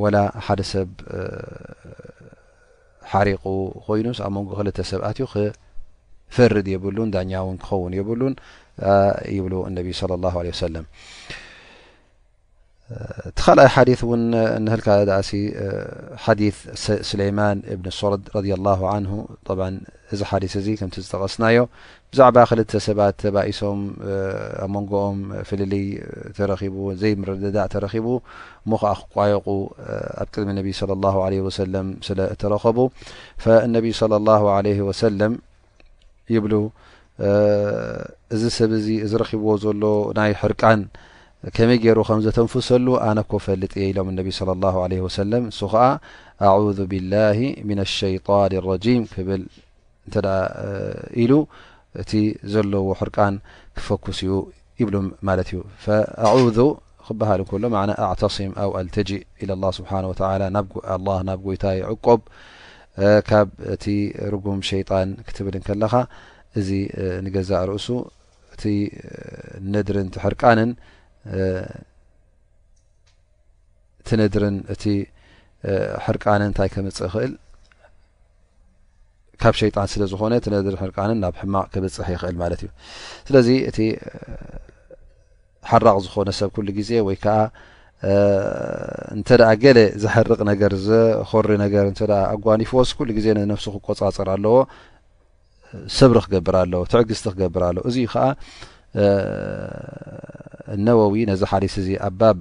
ወላ 0.04 0.18
ሓደ 0.46 0.62
ሰብ 0.72 0.90
ሓሪቁ 3.12 3.44
ኮይኑስ 3.88 4.20
ኣብ 4.26 4.32
መንጎ 4.36 4.50
ክልተ 4.60 4.78
ሰብኣት 4.92 5.18
እዩ 5.22 5.26
ክፈርድ 5.34 6.68
የብሉን 6.74 7.10
ዳኛ 7.16 7.32
እውን 7.46 7.58
ክኸውን 7.64 7.96
የብሉን 8.00 8.36
ይብሉ 9.38 9.54
እነቢ 9.70 9.88
ለ 10.10 10.14
ላ 10.24 10.28
ለ 10.38 10.50
ወሰለም 10.54 10.86
ቲኻልኣይ 13.38 13.68
ሓዲث 13.76 14.00
እውን 14.06 14.22
ንህልካዳእሲ 14.66 15.30
ሓዲث 16.24 16.56
ስለይማን 17.10 17.58
እብኒ 17.74 17.88
ሶርድ 18.00 18.24
ረ 18.36 18.40
ه 18.80 18.82
ን 19.72 19.76
እዚ 20.14 20.22
ሓዲስ 20.30 20.54
እዚ 20.60 20.68
ከምቲ 20.80 20.96
ዝተቐስናዮ 21.06 21.58
ብዛዕባ 22.12 22.38
ክልተ 22.50 22.72
ሰባት 22.86 23.16
ተባኢሶም 23.24 23.82
ኣብ 24.64 24.70
መንጎኦም 24.76 25.20
ፍልልይ 25.50 25.86
ተረኺቡ 26.38 26.76
ዘይምረድዳእ 27.02 27.68
ተረኺቡ 27.74 28.08
ሞ 28.70 28.80
ከዓ 28.82 28.92
ክቋየቁ 29.02 29.48
ኣብ 30.24 30.28
ቅድሚ 30.34 30.50
ነቢ 30.60 30.68
ስለ 30.80 32.20
እተረኸቡ 32.34 32.78
እነብይ 33.68 33.94
صى 34.00 34.08
ه 34.80 34.92
ሰለም 35.04 35.34
ይብሉ 36.36 36.54
እዚ 38.36 38.44
ሰብ 38.58 38.70
እዚ 38.80 38.88
ዝረኺብዎ 39.12 39.50
ዘሎ 39.64 39.84
ናይ 40.18 40.32
ሕርቃን 40.42 40.82
ከመይ 41.56 41.78
ገሩ 41.84 42.00
ከም 42.08 42.20
ዘተንፍሰሉ 42.24 42.88
ኣነ 43.06 43.20
ኮ 43.30 43.38
ፈልጥ 43.46 43.74
ኢሎም 43.86 44.08
ም 44.12 44.14
ን 44.18 45.50
ከ 45.72 45.86
ኣذ 46.50 46.80
ብላه 46.92 47.40
ና 47.80 47.82
ሸጣን 47.96 48.52
رም 48.66 49.02
ብል 49.28 49.44
ኢሉ 51.22 51.32
እቲ 52.02 52.12
ዘለዎ 52.54 52.88
ሕርቃን 53.00 53.36
ክፈኩስ 53.78 54.20
እዩ 54.26 54.32
ይብሉ 54.82 54.96
ማለት 55.28 55.50
እዩ 55.54 55.60
ክሃል 57.10 57.40
እሎ 57.46 57.64
ኣስም 58.28 58.52
ኣ 58.64 58.68
ኣልጂእ 58.84 59.22
ስብه 59.78 59.94
ናብ 61.30 61.40
ጎይታ 61.48 61.66
ይዕቆብ 61.82 62.22
ካብ 63.30 63.50
ቲ 63.84 63.94
ጉም 64.46 64.60
ሸጣን 64.70 65.10
ክትብል 65.28 65.56
ከለኻ 65.68 65.94
እዚ 66.60 66.70
ንገዛእ 67.26 67.64
ርእሱ 67.70 67.88
እቲ 68.54 68.64
ነድር 69.74 69.96
ሕርቃንን 70.24 70.72
ቲነድርን 74.10 74.56
እቲ 74.74 74.84
ሕርቃንን 76.06 76.48
እንታይ 76.50 76.70
ከምፅእ 76.76 77.04
ይኽእል 77.10 77.34
ካብ 79.42 79.56
ሸይጣን 79.62 79.88
ስለ 79.94 80.02
ዝኮነ 80.12 80.34
እነድርን 80.50 80.80
ሕርቃንን 80.84 81.20
ናብ 81.24 81.36
ሕማቅ 81.42 81.68
ክብፅሕ 81.74 82.08
ይኽእል 82.16 82.36
ማለት 82.44 82.62
እዩ 82.66 82.70
ስለዚ 83.28 83.48
እቲ 83.70 83.78
ሓራቅ 85.72 85.96
ዝኾነ 86.06 86.30
ሰብ 86.40 86.50
ኩሉ 86.56 86.68
ግዜ 86.80 86.92
ወይ 87.08 87.18
ከዓ 87.24 87.40
እንተ 89.16 89.28
ኣ 89.50 89.52
ገለ 89.64 89.80
ዘሕርቕ 90.04 90.40
ነገር 90.52 90.72
ዘኮሪ 90.88 91.48
ነገር 91.66 91.86
እ 91.92 91.96
ኣጓኒፎስ 92.36 92.92
ኩሉ 92.98 93.10
ግዜ 93.18 93.28
ነፍሱ 93.54 93.66
ክቆፃፅር 93.76 94.30
ኣለዎ 94.36 94.56
ሰብሪ 95.98 96.18
ክገብር 96.26 96.56
ኣለዎ 96.64 96.82
ትዕግዝቲ 96.94 97.26
ክገብር 97.34 97.64
ኣለ 97.70 97.78
እዚ 97.90 97.98
ከዓ 98.14 98.26
ነወዊ 100.88 101.16
ነዚ 101.32 101.42
ሓሊስ 101.52 101.76
እዚ 101.82 101.90
ኣብ 102.08 102.14
ባብ 102.22 102.38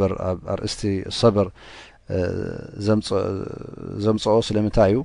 ብኣብርእስቲ 0.00 0.80
ሰብር 1.20 1.46
ዘምፅኦ 4.06 4.34
ስለምንታይ 4.48 4.92
እዩ 4.94 5.00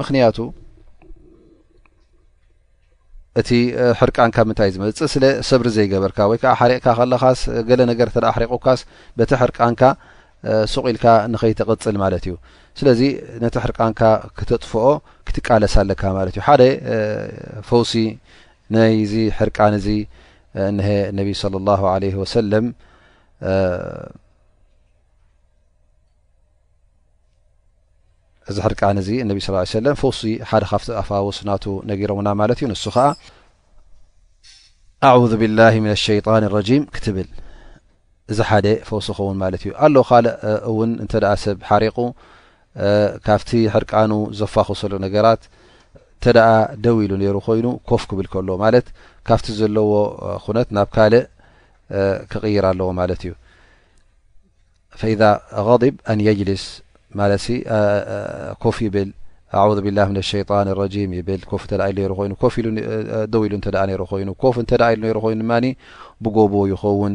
ምክንያቱ 0.00 0.38
እቲ 3.40 3.50
ሕርቃንካ 4.00 4.36
ብምንታይ 4.46 4.70
ዝመፅእ 4.74 5.08
ስለ 5.14 5.24
ሰብሪ 5.50 5.66
ዘይገበርካ 5.76 6.18
ወይ 6.30 6.38
ከዓ 6.42 6.52
ሓሪቕካ 6.60 6.86
ከለኻስ 6.98 7.40
ገለ 7.68 7.80
ነገር 7.90 8.08
ተ 8.14 8.18
ሓሪቁካስ 8.36 8.80
በቲ 9.18 9.30
ሕርቃንካ 9.42 9.82
ስቑኢልካ 10.72 11.04
ንከይትቅፅል 11.32 11.96
ማለት 12.04 12.22
እዩ 12.26 12.34
ስለዚ 12.78 13.00
ነቲ 13.44 13.54
ሕርቃንካ 13.64 14.00
ክተጥፍኦ 14.38 14.84
ክትቃለስ 15.26 15.74
ኣለካ 15.82 16.02
ማለት 16.18 16.34
እዩ 16.36 16.42
ሓደ 16.48 16.62
ፈውሲ 17.70 17.92
ናይዚ 18.74 19.14
ሕርቃን 19.38 19.74
እዚ 19.80 19.88
እሀ 20.62 20.88
ነ 21.16 21.24
ለ 22.52 22.60
እዚ 28.50 28.56
ሕርቃን 28.64 28.96
እዚ 29.02 29.08
ነ 29.28 29.32
ለ 29.84 29.88
ፈው 30.00 30.10
ሓደ 30.50 30.62
ካፍቲ 30.70 30.88
ኣፋወስናቱ 31.00 31.64
ነግሮምና 31.90 32.28
ማለት 32.40 32.58
እዩ 32.60 32.66
ንሱ 32.70 32.84
ከዓ 32.96 33.04
ኣ 35.08 35.12
ብላ 35.42 35.60
ሚና 35.84 35.94
ሸይጣን 36.04 36.44
ረም 36.54 36.82
ክትብል 36.94 37.28
እዚ 38.32 38.38
ሓደ 38.50 38.66
ፈውሲ 38.88 39.08
ከውን 39.18 39.36
ማለት 39.42 39.62
እዩ 39.64 39.70
ኣሎ 39.84 39.96
ካልእ 40.08 40.36
እውን 40.72 40.90
እንተ 41.02 41.12
ሰብ 41.44 41.58
ሓሪቁ 41.68 41.96
ካብቲ 43.26 43.50
ሕርቃኑ 43.74 44.12
ዘፋክሰሉ 44.40 44.92
ነገራት 45.06 45.42
እተዳ 46.24 46.40
ደው 46.84 46.98
ኢሉ 47.04 47.12
ሩ 47.36 47.38
ኮይኑ 47.46 47.66
ኮፍ 47.90 48.02
ክብል 48.10 48.26
ከሎ 48.32 48.50
ማት 48.60 48.86
ካብቲ 49.28 49.46
ዘለዎ 49.58 49.90
ነት 50.56 50.68
ናብ 50.76 50.88
ካልእ 50.94 51.24
ክይር 52.32 52.64
ኣለዎ 52.68 52.86
ማለት 53.00 53.20
እዩ 53.24 53.32
ብ 55.22 55.90
ኣንየልስ 56.12 56.64
ማ 57.20 57.26
ኮፍ 58.64 58.76
ይብል 58.86 59.10
ብላ 59.86 59.98
ምን 60.10 60.18
ሸጣን 60.30 60.68
ም 61.10 61.12
ይደው 61.18 62.22
ኢሉ 62.26 62.38
ይ 64.22 64.30
ኮፍ 64.44 64.56
ተ 64.70 64.80
ኢ 64.92 64.96
ኮይኑድማ 65.24 65.52
ብጎቦ 66.24 66.54
ይኸውን 66.72 67.14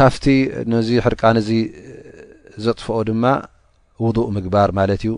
ካፍቲ 0.00 0.26
ነዚ 0.74 0.88
ሕርቃንዚ 1.06 1.48
ዘጥፍኦ 2.66 2.98
ድማ 3.10 3.24
ውضእ 4.04 4.28
ምግባር 4.36 4.70
ማለት 4.78 5.02
እዩ 5.06 5.12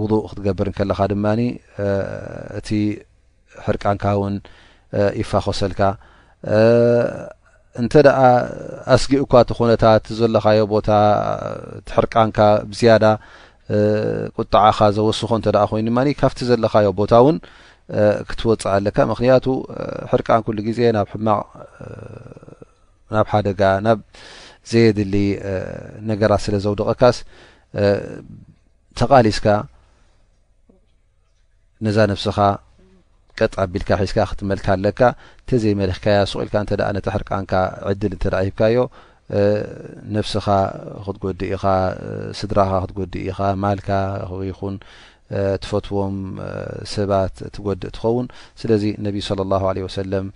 ውضእ 0.00 0.20
ክትገብር 0.30 0.66
ንከለካ 0.72 1.00
ድማኒ 1.12 1.40
እቲ 2.60 2.68
ሕርቃንካ 3.66 4.04
እውን 4.16 4.34
ይፋኮሰልካ 5.20 5.80
እንተ 7.80 7.92
ደኣ 8.06 8.18
ኣስጊኡ 8.94 9.20
እኳ 9.24 9.32
እት 9.44 9.50
ኩነታት 9.58 10.04
ዘለካዮ 10.18 10.60
ቦታ 10.74 10.88
ሕርቃንካ 11.96 12.38
ብዝያዳ 12.70 13.04
ቁጣዓኻ 14.40 14.78
ዘወስኮ 14.96 15.30
እተ 15.40 15.46
ኮይኑ 15.72 15.86
ድማ 15.90 15.98
ካብቲ 16.20 16.38
ዘለካዮ 16.50 16.86
ቦታ 17.00 17.12
እውን 17.22 17.36
ክትወፅእ 18.28 18.70
ኣለካ 18.76 18.96
ምክንያቱ 19.12 19.46
ሕርቃን 20.10 20.40
ኩሉ 20.46 20.58
ግዜ 20.68 20.78
ናብ 20.96 21.06
ሕማቅ 21.14 21.42
ናብ 23.14 23.26
ሓደጋ 23.32 23.62
ናብ 23.86 23.98
ዘየድሊ 24.70 25.14
ነገራት 26.10 26.40
ስለ 26.46 26.54
ዘውድቐካስ 26.64 27.16
ተቓሊስካ 29.00 29.46
ነዛ 31.84 31.96
ነብስኻ 32.10 32.38
ቀጥ 33.38 33.52
ኣቢልካ 33.64 33.90
ሒዝካ 34.00 34.18
ክትመልካ 34.30 34.66
ኣለካ 34.76 35.00
ተዘይመለክካያ 35.48 36.16
ስቁኢልካ 36.30 36.54
እንተኣ 36.64 36.88
ነታ 36.96 37.06
ሕርቃንካ 37.14 37.52
ዕድል 37.90 38.12
እንተ 38.16 38.24
ሂብካዮ 38.46 38.76
ነፍስኻ 40.16 40.46
ክትጎዲእ 41.04 41.52
ኢኻ 41.56 41.64
ስድራኻ 42.40 42.70
ክትጎዲእ 42.82 43.24
ኢኻ 43.30 43.38
ማልካ 43.64 43.88
ይኹን 44.50 44.76
ትፈትዎም 45.62 46.16
ሰባት 46.94 47.36
ትጎዲእ 47.54 47.92
ትኸውን 47.96 48.26
ስለዚ 48.62 48.84
ነቢዪ 49.06 49.22
ስለ 49.28 49.40
ላ 49.52 49.62
ለ 49.78 49.86
ወሰለም 49.86 50.26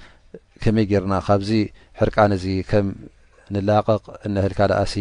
ከመይ 0.64 0.86
ጌርና 0.92 1.14
ካብዚ 1.28 1.50
ሕርቃን 2.00 2.32
እዚ 2.38 2.44
ንላቀቅ 3.54 4.02
ነህልካ 4.34 4.60
ዳኣሲ 4.70 4.94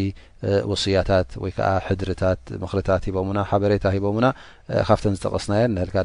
ወሲያታት 0.71 1.29
ወይ 1.43 1.51
ሕድርታት 1.87 2.39
ምክርታት 2.63 3.03
ሂቦና 3.09 3.39
ሓበሬታ 3.51 3.85
ሂቦና 3.95 4.25
ካብተን 4.89 5.15
ዝጠቀስናየካ 5.19 5.95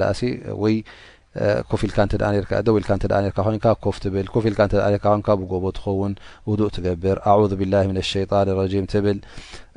ኣ 3.48 3.52
ኢካኮፍ 3.58 3.96
ብልኮፍ 4.14 4.44
ኢልካ 4.50 5.28
ብጎቦ 5.40 5.64
ትኸውን 5.78 6.14
ውዱእ 6.50 6.70
ትገብር 6.76 7.18
ኣ 7.32 7.36
ብላ 7.62 7.74
ሸጣንምብል 8.12 9.18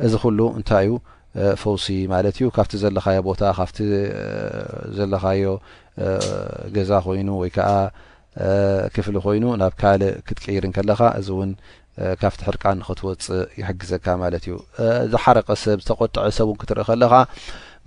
እዚ 0.08 0.14
ሉ 0.38 0.42
እታይ 0.62 0.88
ዩ 0.92 0.96
ፈውሲ 1.64 1.86
ማትዩ 2.14 2.48
ካብቲ 2.56 2.74
ዘለካዮ 2.86 3.20
ቦታካ 3.30 3.60
ዘለካዮ 4.98 5.44
ገዛ 6.76 6.92
ኮይኑ 7.06 7.30
ወይ 7.44 7.52
ክፍሊ 8.96 9.16
ኮይኑ 9.24 9.44
ናብ 9.62 9.74
ካልእ 9.82 10.14
ክትቀይር 10.28 10.64
ከለካ 10.76 11.00
እዚ 11.20 11.28
ውን 11.40 11.52
ካብቲ 12.22 12.42
ሕርቃ 12.48 12.64
ንክትወፅእ 12.80 13.42
ይሕግዘካ 13.62 14.06
ማለት 14.24 14.44
እዩ 14.50 14.54
ዝሓረቀ 15.14 15.48
ሰብ 15.64 15.78
ዝተቆጥዐ 15.84 16.24
ሰብ 16.38 16.46
እውን 16.50 16.58
ክትርኢ 16.62 16.84
ከለኻ 16.90 17.14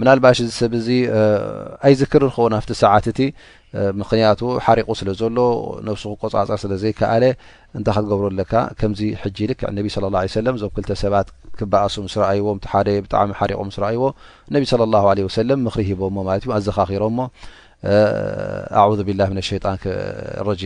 ምናልባሽ 0.01 0.38
እዚ 0.45 0.51
ሰብ 0.61 0.73
እዚ 0.81 0.88
ኣይዝክር 1.87 2.23
ከውን 2.35 2.55
ኣብቲ 2.61 2.71
ሰዓት 2.83 3.07
እቲ 3.12 3.21
ምክንያቱ 4.01 4.40
ሓሪቑ 4.66 4.88
ስለ 5.01 5.09
ዘሎ 5.21 5.38
ነብስኩ 5.87 6.12
ቆጻፀር 6.23 6.59
ስለ 6.64 6.73
ዘይከኣለ 6.83 7.25
እንታይ 7.79 7.95
ክትገብሩ 7.97 8.25
ኣለካ 8.33 8.53
ከምዚ 8.81 9.01
ሕጂ 9.23 9.38
ኢል 9.47 9.51
ነቢ 9.79 9.87
ሰለም 9.97 10.55
እዞም 10.59 10.73
ክልተ 10.77 10.90
ሰባት 11.05 11.29
ክበእሱም 11.61 12.07
ስረኣይዎም 12.14 12.59
ሓደ 12.73 12.88
ብጣዕሚ 13.07 13.31
ሓሪቁም 13.40 13.69
ስርኣይዎ 13.77 14.05
ነቢ 14.57 14.62
ስለ 14.73 14.83
ላ 14.95 15.05
ለ 15.19 15.25
ወሰለም 15.29 15.61
ምክሪ 15.66 15.83
ሂቦሞ 15.90 16.16
ማለት 16.29 16.45
እዩ 16.47 16.53
ኣዘኻኺሮሞ 16.59 17.19
ኣ 18.83 18.85
ብላ 19.09 19.21
ሸጣን 19.49 19.79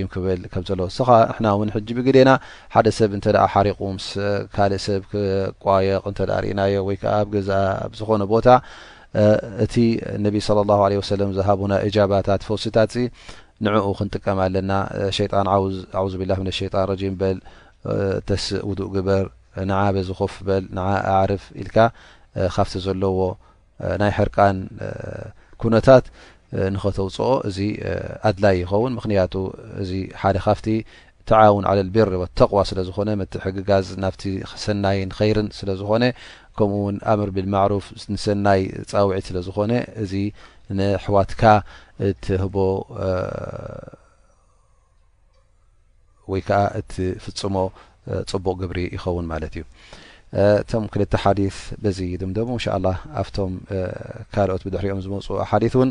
ም 0.05 0.07
ክብል 0.13 0.41
ምዘሎ 0.59 0.81
ስ 0.97 1.03
ናን 1.45 1.71
ሕ 1.75 1.81
ብግና 1.99 2.31
ሓደሰብ 2.75 3.11
ሓሪቁ 3.53 3.81
ካእሰብ 4.55 5.03
ቋየቕ 5.65 6.05
እናዮ 6.53 6.75
ወ 6.89 6.93
ኣብ 7.17 7.27
ገ 7.35 7.43
ዝኾነ 7.99 8.23
ቦታ 8.33 8.47
እቲ 9.65 9.75
ለ 10.23 10.25
ዝሃቡና 11.41 11.73
ጃባታት 11.99 12.41
ፈውሲታት 12.49 12.93
ንኡ 13.65 13.87
ክንጥቀም 13.99 14.39
ኣለና 14.47 14.73
ጣ 16.73 16.77
በል 17.21 17.39
ተስእ 18.29 18.59
ውእ 18.69 18.81
ግበር 18.95 19.25
በዝኮፍበል 19.95 20.65
ርፍ 21.31 21.45
ኢል 21.61 21.71
ካፍ 22.55 22.69
ዘለዎ 22.85 23.19
ናይ 24.01 24.11
ሕርቃን 24.19 24.57
ኩነታት 25.61 26.05
ንኸተውፅኦ 26.75 27.29
እዚ 27.49 27.59
ኣድላይ 28.29 28.57
ይኸውን 28.63 28.93
ምክንያቱ 28.99 29.35
እዚ 29.83 29.91
ሓደ 30.21 30.37
ካፍቲ 30.47 30.69
ተዓውን 31.31 31.65
ለልብር 31.79 32.09
ተቕዋ 32.39 32.61
ስለዝኮነ 32.71 33.11
ሕግጋዝ 33.47 33.87
ናብ 34.05 34.15
ሰናይን 34.65 35.11
ከይርን 35.19 35.49
ስለዝኮነ 35.59 36.05
ከምኡው 36.59 36.85
ኣምር 37.13 37.31
ብማፍ 37.37 37.85
ሰናይ 38.25 38.63
ፀውዒት 38.93 39.27
ስለዝኮነ 39.31 39.73
እዚ 40.05 40.15
ንሕዋትካ 40.79 41.43
እህቦ 42.09 42.57
ወይ 46.33 46.43
ፍፅሞ 47.25 47.57
ፅቡቅ 48.33 48.55
ግብሪ 48.63 48.79
ይኸውን 48.97 49.27
ማለት 49.33 49.55
እዩ 49.59 49.65
እቶም 50.61 50.85
2ል 50.95 51.05
ሓዲ 51.23 51.41
በዚ 51.85 51.99
ድ 52.21 52.25
ን 52.33 52.35
ኣብቶም 53.21 53.53
ካልኦት 54.35 54.63
ብድሕሪኦም 54.67 55.01
ዝመፅኦ 55.07 55.37
ሓእውን 55.51 55.91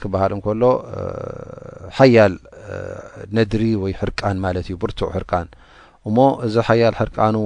ክበሃል 0.00 0.32
እንከሎ 0.38 0.62
ሓያል 1.98 2.34
ነድሪ 3.36 3.62
ወይ 3.82 3.92
ሕርቃን 4.00 4.36
ማለት 4.44 4.66
እዩ 4.70 4.74
ብርቱዕ 4.82 5.08
ሕርቃን 5.16 5.46
እሞ 6.08 6.16
እዚ 6.46 6.54
ሓያል 6.68 6.94
ሕርቃኑ 7.00 7.36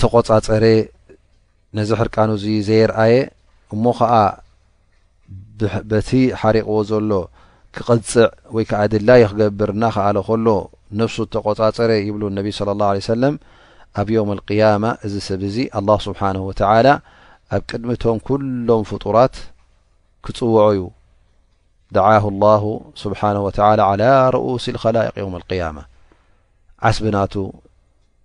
ተቆፃፀረ 0.00 0.64
ነዚ 1.76 1.90
ሕርቃኑ 2.00 2.30
እዚ 2.38 2.46
ዘይርአየ 2.68 3.14
እሞ 3.74 3.84
ከዓ 3.98 4.14
በቲ 5.90 6.10
ሓሪቕዎ 6.40 6.78
ዘሎ 6.90 7.10
ክቐፅዕ 7.74 8.26
ወይ 8.56 8.64
ከዓ 8.70 8.80
ድላይ 8.92 9.22
ክገብር 9.30 9.70
ናክኣለ 9.82 10.16
ከሎ 10.28 10.46
ነፍሱ 11.00 11.16
ተቆፃፀረ 11.34 11.90
ይብሉ 12.06 12.22
ነቢ 12.38 12.48
ለ 12.68 12.76
ላ 12.82 12.88
ሰለም 13.12 13.34
ኣብ 14.00 14.08
ዮውም 14.14 14.30
ልቅያማ 14.40 14.84
እዚ 15.06 15.14
ሰብ 15.28 15.40
እዚ 15.48 15.56
ኣላ 15.78 15.88
ስብሓን 16.06 16.36
ወተላ 16.48 16.86
ኣብ 17.54 17.62
ቅድሚቶም 17.70 18.18
ኩሎም 18.26 18.82
ፍጡራት 18.90 19.34
ክፅውዖ 20.24 20.62
ዩ 20.76 20.80
ደዓሁ 21.96 22.64
ስብሓ 23.02 23.20
ወ 23.44 23.50
ርኡስ 24.34 24.64
ኸላቅ 24.82 25.12
ዮም 25.22 25.34
قያማ 25.50 25.76
ዓስብናቱ 26.88 27.34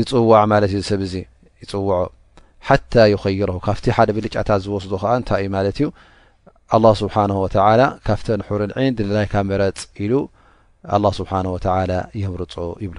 ይፅዋዕ 0.00 0.42
ማለት 0.52 0.70
እዩ 0.74 0.80
ሰብ 0.90 1.00
እዚ 1.08 1.14
ይፅውዖ 1.62 1.98
ሓታ 2.70 2.94
ይኸይሮ 3.12 3.50
ካብቲ 3.66 3.84
ሓደ 3.96 4.08
ብልጫታት 4.16 4.60
ዝወስዱ 4.64 4.92
ከዓ 5.02 5.12
እንታይ 5.20 5.42
እዩ 5.44 5.50
ማለት 5.56 5.78
እዩ 5.82 5.86
ስብሓ 7.02 7.14
ካብተንሑርንዐን 8.08 8.96
ድላይካ 9.00 9.34
መረፅ 9.52 9.80
ኢሉ 10.06 10.12
ስብሓ 11.20 11.32
የምርፆ 12.22 12.58
ይብሉ 12.86 12.98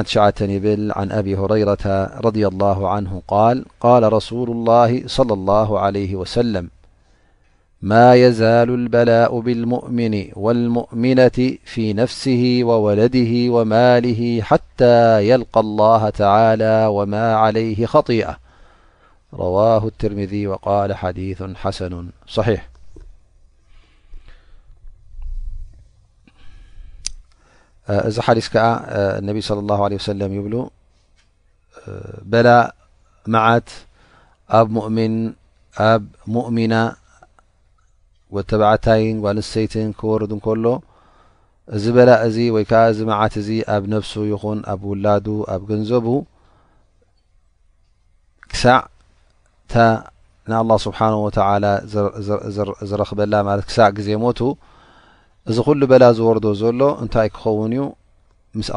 عن 0.95 1.11
أبي 1.11 1.35
هريرة 1.35 2.09
رض 2.25 2.37
الله 2.37 2.89
عنه 2.89 3.21
ال 3.31 3.65
قال 3.81 4.13
رسول 4.13 4.49
الله 4.49 5.03
صلى 5.07 5.33
الله 5.33 5.79
عليه 5.79 6.15
وسلم 6.15 6.69
ما 7.81 8.15
يزال 8.15 8.69
البلاء 8.69 9.39
بالمؤمن 9.39 10.25
والمؤمنة 10.35 11.57
في 11.65 11.93
نفسه 11.93 12.59
وولده 12.63 13.31
وماله 13.51 14.41
حتى 14.41 15.27
يلقى 15.29 15.59
الله 15.61 16.09
تعالى 16.09 16.87
وما 16.91 17.35
عليه 17.35 17.85
خطيئة 17.85 18.35
روه 19.37 19.83
الترذ 19.87 20.45
وقل 20.47 20.93
ዲيث 21.15 21.41
ሓሰن 21.63 22.09
صح 22.35 22.47
እዚ 28.09 28.17
ሓዲስ 28.27 28.47
صى 29.47 29.53
الله 29.53 29.79
عليه 29.85 29.97
ይብ 30.37 30.47
በ 32.31 32.45
መዓት 33.33 33.67
ؤኣብ 34.53 36.05
ؤሚና 36.47 36.73
ተታይን 38.51 39.17
ተይት 39.53 39.73
ክወርድ 39.99 40.33
ሎ 40.65 40.77
ዚ 41.83 41.91
በላ 41.95 42.09
ዓት 43.23 43.35
ኣብ 43.75 43.83
ነፍሱ 43.95 44.13
ይን 44.31 44.59
ኣብ 44.73 44.81
ውላዱ 44.91 45.27
ኣብ 45.53 45.61
ገንዘቡ 45.69 46.07
ዕ 48.55 48.85
እታ 49.71 49.81
ንኣላ 50.51 50.71
ስብሓነ 50.85 51.13
ወተላ 51.25 51.65
ዝረክበላ 52.89 53.33
ማለት 53.49 53.65
ክሳብ 53.69 53.91
ግዜ 53.97 54.09
ሞቱ 54.23 54.39
እዚ 55.49 55.57
ኩሉ 55.67 55.81
በላ 55.91 56.03
ዝወርዶ 56.17 56.45
ዘሎ 56.61 56.81
እንታይ 57.03 57.27
ክኸውን 57.35 57.73
እዩ 57.75 57.83
ምስ 58.59 58.69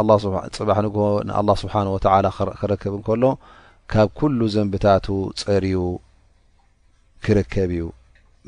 ፅባሕ 0.59 0.78
ንግ 0.87 0.96
ንኣላ 1.28 1.48
ስብሓን 1.62 1.88
ወተላ 1.94 2.26
ክረከብ 2.61 2.92
ንከሎ 3.00 3.24
ካብ 3.92 4.09
ኩሉ 4.18 4.40
ዘንብታቱ 4.54 5.07
ፀርዩ 5.40 5.76
ክርከብ 7.24 7.70
እዩ 7.78 7.83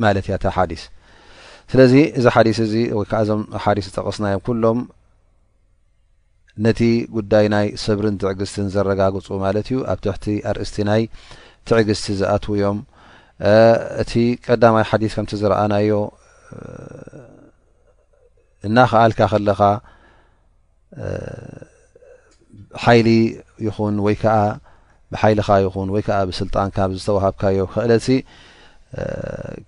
ማለት 0.04 0.28
ያታ 0.32 0.44
ሓዲስ 0.58 0.84
ስለዚ 1.72 1.94
እዚ 2.18 2.24
ሓዲስ 2.36 2.60
እዚ 2.66 2.74
ወይከዓ 2.98 3.20
ዞም 3.30 3.42
ሓዲስ 3.64 3.86
ዝጠቕስናዮም 3.90 4.42
ኩሎም 4.48 4.78
ነቲ 6.66 6.80
ጉዳይ 7.18 7.46
ናይ 7.56 7.66
ሰብርን 7.86 8.16
ትዕግዝትን 8.20 8.70
ዘረጋግፁ 8.76 9.26
ማለት 9.46 9.66
እዩ 9.72 9.78
ኣብ 9.92 9.98
ትሕቲ 10.06 10.26
ኣርእስቲ 10.50 10.76
ናይ 10.90 11.02
ትዕግዝቲ 11.68 12.08
ዝኣትው 12.20 12.52
እዮም 12.56 12.78
እቲ 14.02 14.12
ቀዳማይ 14.46 14.84
ሓዲት 14.90 15.12
ከምቲ 15.16 15.30
ዝረኣናዮ 15.40 15.90
እናክኣልካ 18.66 19.20
ከለኻ 19.32 19.60
ሓይሊ 22.84 23.08
ይኹን 23.66 23.96
ወይ 24.06 24.16
ከዓ 24.22 24.36
ብሓይልኻ 25.12 25.48
ይኹን 25.64 25.88
ወይ 25.94 26.02
ከዓ 26.06 26.18
ብስልጣንካ 26.28 26.76
ዝተዋሃብካዮ 27.00 27.58
ክእለቲ 27.74 28.06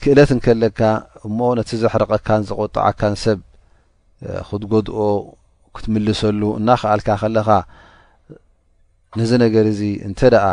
ክእለት 0.03 0.31
ንከለካ 0.39 0.81
እሞ 1.27 1.39
ነቲ 1.59 1.71
ዘሕረቀካን 1.83 2.43
ዘቆጥዓካን 2.49 3.15
ሰብ 3.25 3.39
ክትጎድኦ 4.49 5.01
ክትምልሰሉ 5.77 6.41
እናክኣልካ 6.61 7.09
ከለኻ 7.23 7.49
ነዚ 9.19 9.31
ነገር 9.45 9.65
እዚ 9.73 9.81
እንተ 10.09 10.21
ደኣ 10.35 10.47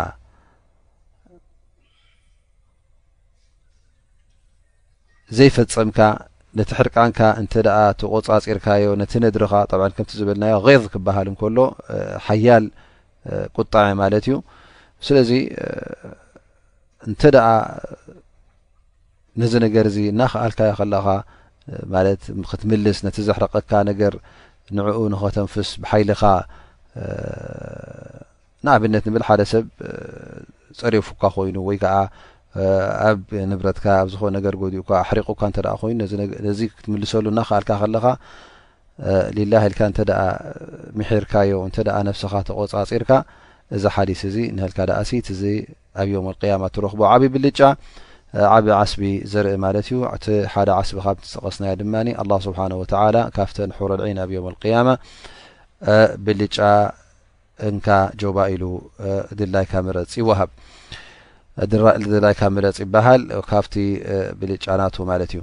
ዘይፈፀምካ 5.38 6.00
ነቲ 6.58 6.70
ሕርቃንካ 6.80 7.20
እንተ 7.42 7.54
እቲ 7.92 8.02
ቆፃፂርካዮ 8.14 8.86
ነቲ 9.02 9.14
ነድሪኻ 9.26 9.54
ጠ 9.70 9.72
ከምቲ 9.98 10.10
ዝብልናዮ 10.20 10.54
ቀር 10.66 10.84
ክበሃል 10.94 11.28
እንከሎ 11.32 11.58
ሓያል 12.26 12.66
ቁጣዐ 13.58 13.84
ማለት 14.02 14.24
እዩ 14.30 14.36
ስለዚ 15.06 15.32
እንተ 17.08 17.22
ደኣ 17.36 17.48
ነዚ 19.42 19.54
ነገር 19.66 19.86
እዚ 19.92 19.98
ናክኣልካዮ 20.20 20.72
ከለኻ 20.80 21.08
ማለት 21.96 22.22
ክትምልስ 22.50 22.98
ነቲ 23.06 23.18
ዘሕረቀካ 23.30 23.72
ነገር 23.90 24.14
ንዕኡ 24.78 24.98
ንኸተንፍስ 25.14 25.70
ብሓይልኻ 25.82 26.22
ንኣብነት 28.66 29.04
ንብል 29.10 29.24
ሓደ 29.28 29.42
ሰብ 29.52 29.66
ፀሪፉካ 30.82 31.22
ኮይኑ 31.36 31.56
ወይ 31.68 31.78
ከዓ 31.84 31.96
ኣብ 33.08 33.22
ንብረትካ 33.52 33.86
ኣብ 34.02 34.08
ዝኾነ 34.12 34.32
ነገር 34.38 34.54
ጎዲኡካ 34.64 34.90
ኣሕሪቁካ 35.04 35.42
እንተ 35.50 35.58
ኮይኑ 35.82 35.98
ነዚ 36.48 36.60
ክትምልሰሉ 36.76 37.26
ናኽኣልካ 37.38 37.70
ከለካ 37.82 38.06
ሊላይ 39.38 39.66
ኢልካ 39.68 39.80
እንተኣ 39.92 40.10
ምሕርካዮ 41.00 41.52
እንተ 41.68 41.78
ነፍስኻ 42.10 42.34
ተቆፃፂርካ 42.50 43.10
እዚ 43.76 43.84
ሓዲስ 43.96 44.22
እዚ 44.30 44.38
ንህልካ 44.56 44.80
ዳኣ 44.90 45.00
ሲት 45.10 45.28
እዚ 45.36 45.44
ኣብ 46.02 46.08
ዮውም 46.14 46.28
ኣቅያማ 46.32 46.62
እትረኽቦ 46.72 47.02
ዓብ 47.12 47.22
ብልጫ 47.36 47.60
ዓብ 48.56 48.66
ዓስቢ 48.80 49.04
ዘርኢ 49.32 49.56
ማለት 49.66 49.86
እዩ 49.90 50.00
ቲ 50.24 50.36
ሓደ 50.54 50.70
ዓስቢካብ 50.82 51.18
ትፀቐስናዮ 51.24 51.72
ድማ 51.82 51.94
ኣ 52.22 52.26
ስብሓን 52.48 52.74
ወላ 52.82 53.16
ካፍተን 53.38 53.72
ሑረልዒን 53.80 54.20
ኣብ 54.26 54.30
ዮም 54.38 54.46
ኣቅያማ 54.54 54.88
ብልጫ 56.28 56.58
እንካ 57.70 57.88
ጆባ 58.22 58.38
ኢሉ 58.54 58.64
ድላይካ 59.42 59.74
መረፅ 59.88 60.14
ይውሃብ 60.22 60.50
ድላይካ 61.72 62.42
መለፅ 62.56 62.78
ይበሃል 62.84 63.22
ካብቲ 63.50 63.74
ብልጫናቱ 64.40 64.96
ማለት 65.12 65.32
እዩ 65.36 65.42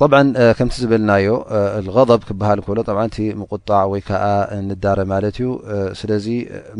ብ 0.00 0.12
ከምቲ 0.58 0.74
ዝብልናዮ 0.82 1.26
ብ 2.18 2.20
ክበሃል 2.28 2.58
ንከሎ 2.62 2.78
እቲ 3.06 3.16
ምቁጣዕ 3.40 3.82
ወይ 3.92 4.02
ከዓ 4.08 4.24
ንዳረ 4.68 4.98
ማለት 5.14 5.36
እዩ 5.40 5.48
ስለዚ 6.00 6.26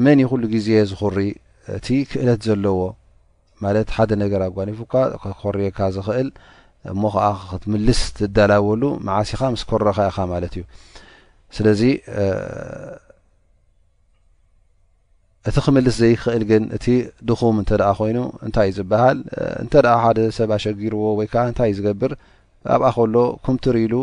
መንይ 0.04 0.26
ኩሉ 0.32 0.42
ግዜ 0.54 0.68
ዝኹሪ 0.90 1.18
እቲ 1.78 1.86
ክእለት 2.10 2.40
ዘለዎ 2.48 2.80
ማለት 3.64 3.88
ሓደ 3.96 4.10
ነገር 4.22 4.40
ኣጓኒፉካ 4.48 4.92
ኮርየካ 5.42 5.78
ዝኽእል 5.96 6.28
እሞ 6.92 7.00
ከዓ 7.14 7.24
ክትምልስ 7.50 8.00
ትዳላወሉ 8.18 8.82
መዓሲኻ 9.08 9.40
ምስ 9.54 9.62
ኮረካ 9.70 9.98
ኢኻ 10.10 10.16
ማለት 10.34 10.52
እዩ 10.58 10.64
ስለዚ 11.56 11.82
እቲ 15.46 15.57
ክምልስ 15.64 15.96
ዘይክእል 16.03 16.42
ግን 16.51 16.64
እቲ 16.77 16.87
ድኹም 17.29 17.57
እንተ 17.62 17.70
ኣ 17.88 17.92
ኮይኑ 17.98 18.18
እንታይ 18.46 18.68
እዩ 18.70 18.74
ዝበሃል 18.79 19.18
እንተ 19.62 19.74
ሓደ 20.03 20.18
ሰብ 20.37 20.51
ኣሸጊርዎ 20.57 21.03
ወይ 21.18 21.27
ከዓ 21.33 21.42
እንታይእዩ 21.51 21.77
ዝገብር 21.79 22.12
ኣብኣ 22.74 22.88
ከሎ 22.96 23.14
ኩምትር 23.44 23.77
ኢሉ 23.85 23.94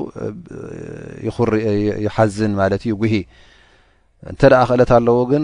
ይሓዝን 2.05 2.53
ማለት 2.61 2.81
እዩ 2.85 2.93
ጉሂ 3.01 3.15
እንተ 4.31 4.41
ደኣ 4.53 4.61
ክእለት 4.69 4.91
ኣለዎ 4.97 5.17
ግን 5.31 5.43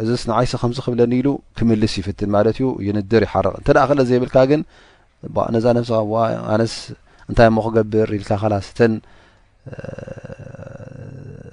እእዚስ 0.00 0.22
ንዓይስ 0.30 0.52
ከምዚ 0.62 0.78
ክብለኒ 0.86 1.12
ኢሉ 1.20 1.28
ክምልስ 1.58 1.92
ይፍትን 2.00 2.30
ማለት 2.36 2.56
እዩ 2.60 2.66
ይንድር 2.86 3.22
ይሓርቕ 3.28 3.54
እተ 3.60 3.68
ክእለት 3.90 4.06
ዘይብልካ 4.10 4.36
ግን 4.52 4.62
ነዛ 5.54 5.66
ነፍስ 5.78 5.90
ኣነስ 6.54 6.74
እንታይ 7.30 7.48
እሞ 7.50 7.58
ክገብር 7.66 8.08
ኢልካ 8.18 8.30
ከላስተን 8.42 8.92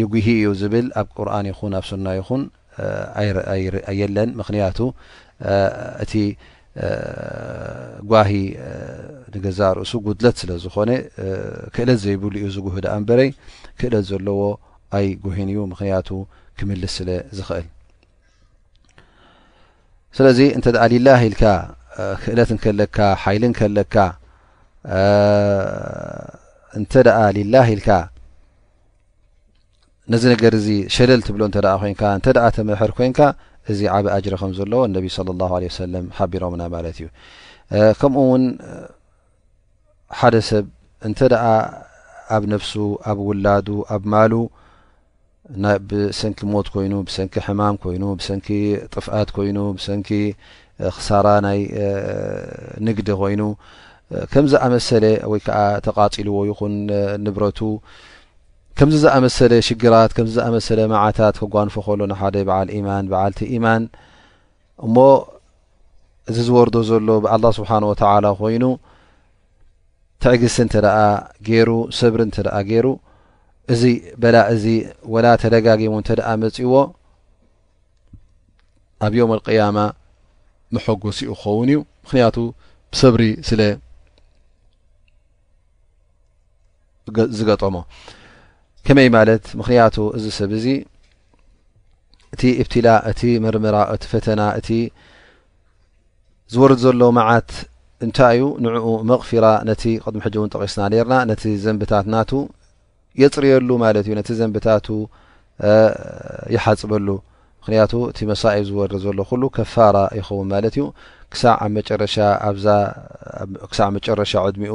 ይጉሂ 0.00 0.26
እዩ 0.38 0.44
ዝብል 0.60 0.86
ኣብ 1.00 1.08
ቁርኣን 1.16 1.46
ይኹን 1.50 1.72
ኣብ 1.78 1.84
ሱናይ 1.90 2.16
ይኹን 2.20 2.42
የለን 4.00 4.30
ምክንያቱ 4.40 4.78
እቲ 6.04 6.12
ጓሂ 8.12 8.30
ንገዛ 9.34 9.60
ርእሱ 9.78 9.92
ጉድለት 10.06 10.36
ስለ 10.42 10.50
ዝኮነ 10.64 10.90
ክእለት 11.74 11.98
ዘይብሉ 12.04 12.32
እዩ 12.40 12.46
ዝጉህ 12.56 12.76
ዳኣ 12.84 12.94
ንበረይ 13.02 13.30
ክእለት 13.80 14.04
ዘለዎ 14.10 14.40
ኣይ 14.98 15.06
ጉሂን 15.24 15.48
እዩ 15.54 15.60
ምክንያቱ 15.72 16.08
ክምልስ 16.58 16.92
ስለ 16.98 17.08
ዝኽእል 17.38 17.66
ስለዚ 20.16 20.38
እንተደኣ 20.56 20.84
ሊላህ 20.92 21.20
ኢልካ 21.28 21.44
ክእለት 22.22 22.50
ንከለካ 22.56 22.98
ሓይል 23.24 23.44
ከለካ 23.60 23.94
እንተኣ 26.78 27.18
ሊላህ 27.36 27.66
ኢልካ 27.74 27.90
ነዚ 30.12 30.24
ነገር 30.32 30.52
እዚ 30.58 30.68
ሸለል 30.94 31.20
ትብሎ 31.26 31.42
እተ 31.50 31.56
ኮን 31.82 31.92
እተ 32.20 32.26
ተመሕር 32.56 32.90
ኮይንካ 32.96 33.18
እዚ 33.72 33.80
ዓብ 33.96 34.06
ኣጅረ 34.14 34.34
ከም 34.40 34.50
ዘለዎ 34.58 34.80
ነቢ 34.96 35.04
ሰ 35.16 35.18
ሓቢሮምና 36.16 36.62
ማለት 36.74 36.96
እዩ 37.00 37.06
ከምኡ 38.00 38.24
ውን 38.30 38.44
ሓደ 40.18 40.34
ሰብ 40.48 40.66
እንተ 41.08 41.18
ደኣ 41.32 41.44
ኣብ 42.36 42.42
ነፍሱ 42.54 42.72
ኣብ 43.10 43.18
ውላዱ 43.28 43.68
ኣብ 43.94 44.02
ማሉ 44.14 44.32
ብሰንኪ 45.88 46.38
ሞት 46.52 46.66
ኮይኑ 46.74 46.92
ብሰንኪ 47.08 47.34
ሕማም 47.46 47.76
ኮይኑ 47.84 48.02
ብሰንኪ 48.18 48.48
ጥፍኣት 48.94 49.28
ኮይኑ 49.36 49.58
ብሰንኪ 49.78 50.10
ክሳራ 50.96 51.26
ናይ 51.46 51.60
ንግዲ 52.88 53.08
ኮይኑ 53.22 53.42
ከምዝ 54.32 54.52
ኣመሰለ 54.66 55.04
ወይከዓ 55.32 55.58
ተቃፂልዎ 55.86 56.38
ይኹን 56.52 56.74
ንብረቱ 57.24 57.58
ከምዚ 58.78 58.94
ዝኣመሰለ 59.04 59.52
ሽግራት 59.68 60.10
ከምዚ 60.16 60.32
ዝኣመሰለ 60.38 60.80
መዓታት 60.92 61.34
ከጓንፎ 61.40 61.74
ከሎ 61.86 62.00
ናሓደ 62.12 62.36
በዓል 62.48 62.68
ኢማን 62.76 63.04
በዓልቲ 63.12 63.40
ኢማን 63.56 63.82
እሞ 64.86 64.96
እዚ 66.30 66.36
ዝወርዶ 66.46 66.76
ዘሎ 66.88 67.08
ብኣላ 67.24 67.44
ስብሓን 67.58 67.84
ወተላ 67.90 68.24
ኮይኑ 68.40 68.64
ትዕግሲ 70.22 70.56
እንተ 70.64 70.74
ደኣ 70.86 70.98
ገይሩ 71.48 71.70
ሰብሪ 72.00 72.20
እንተ 72.28 72.36
ኣ 72.56 72.58
ገይሩ 72.70 72.86
እዚ 73.72 73.82
በላ 74.22 74.36
እዚ 74.54 74.64
ወላ 75.14 75.26
ተደጋጊሙ 75.42 75.92
እንተ 76.00 76.10
ደኣ 76.20 76.28
መፂእዎ 76.44 76.74
ኣብ 79.06 79.12
ዮም 79.20 79.30
ኣቅያማ 79.38 79.78
መሐጎስ 80.74 81.18
ኡ 81.32 81.34
ክኸውን 81.40 81.68
እዩ 81.72 81.78
ምክንያቱ 82.04 82.36
ብሰብሪ 82.92 83.22
ስለ 83.50 83.60
ዝገጠሞ 87.38 87.76
ከመይ 88.86 89.08
ማለት 89.16 89.44
ምክንያቱ 89.58 89.96
እዚ 90.18 90.24
ሰብ 90.38 90.50
እዚ 90.58 90.66
እቲ 92.34 92.42
እብትላ 92.62 92.88
እቲ 93.10 93.20
ምርምራ 93.44 93.76
እቲ 93.94 94.04
ፈተና 94.12 94.42
እቲ 94.60 94.68
ዝወርድ 96.52 96.80
ዘሎ 96.84 97.00
መዓት 97.18 97.50
እንታይ 98.04 98.36
እዩ 98.38 98.44
ንዕኡ 98.64 98.86
መቕፊራ 99.10 99.46
ነቲ 99.68 99.82
ቅድሚ 100.04 100.20
ሕጂ 100.26 100.34
እውን 100.40 100.50
ጠቂስና 100.54 100.80
ኔርና 100.92 101.14
ነቲ 101.30 101.42
ዘንብታትናቱ 101.64 102.30
የፅርየሉ 103.22 103.68
ማለት 103.84 104.04
እዩ 104.06 104.14
ነቲ 104.20 104.28
ዘንብታቱ 104.40 104.88
ይሓፅበሉ 106.54 107.08
ምክንያቱ 107.62 107.92
እቲ 108.10 108.18
መሳኢብ 108.32 108.64
ዝወር 108.70 108.92
ዘሎ 109.04 109.18
ኩሉ 109.30 109.42
ከፋራ 109.56 109.96
ይኸውን 110.18 110.48
ማለት 110.54 110.74
እዩ 110.78 110.86
ሳዕ 111.42 111.68
መጨረሻ 113.96 114.32
ዕድሚኡ 114.48 114.74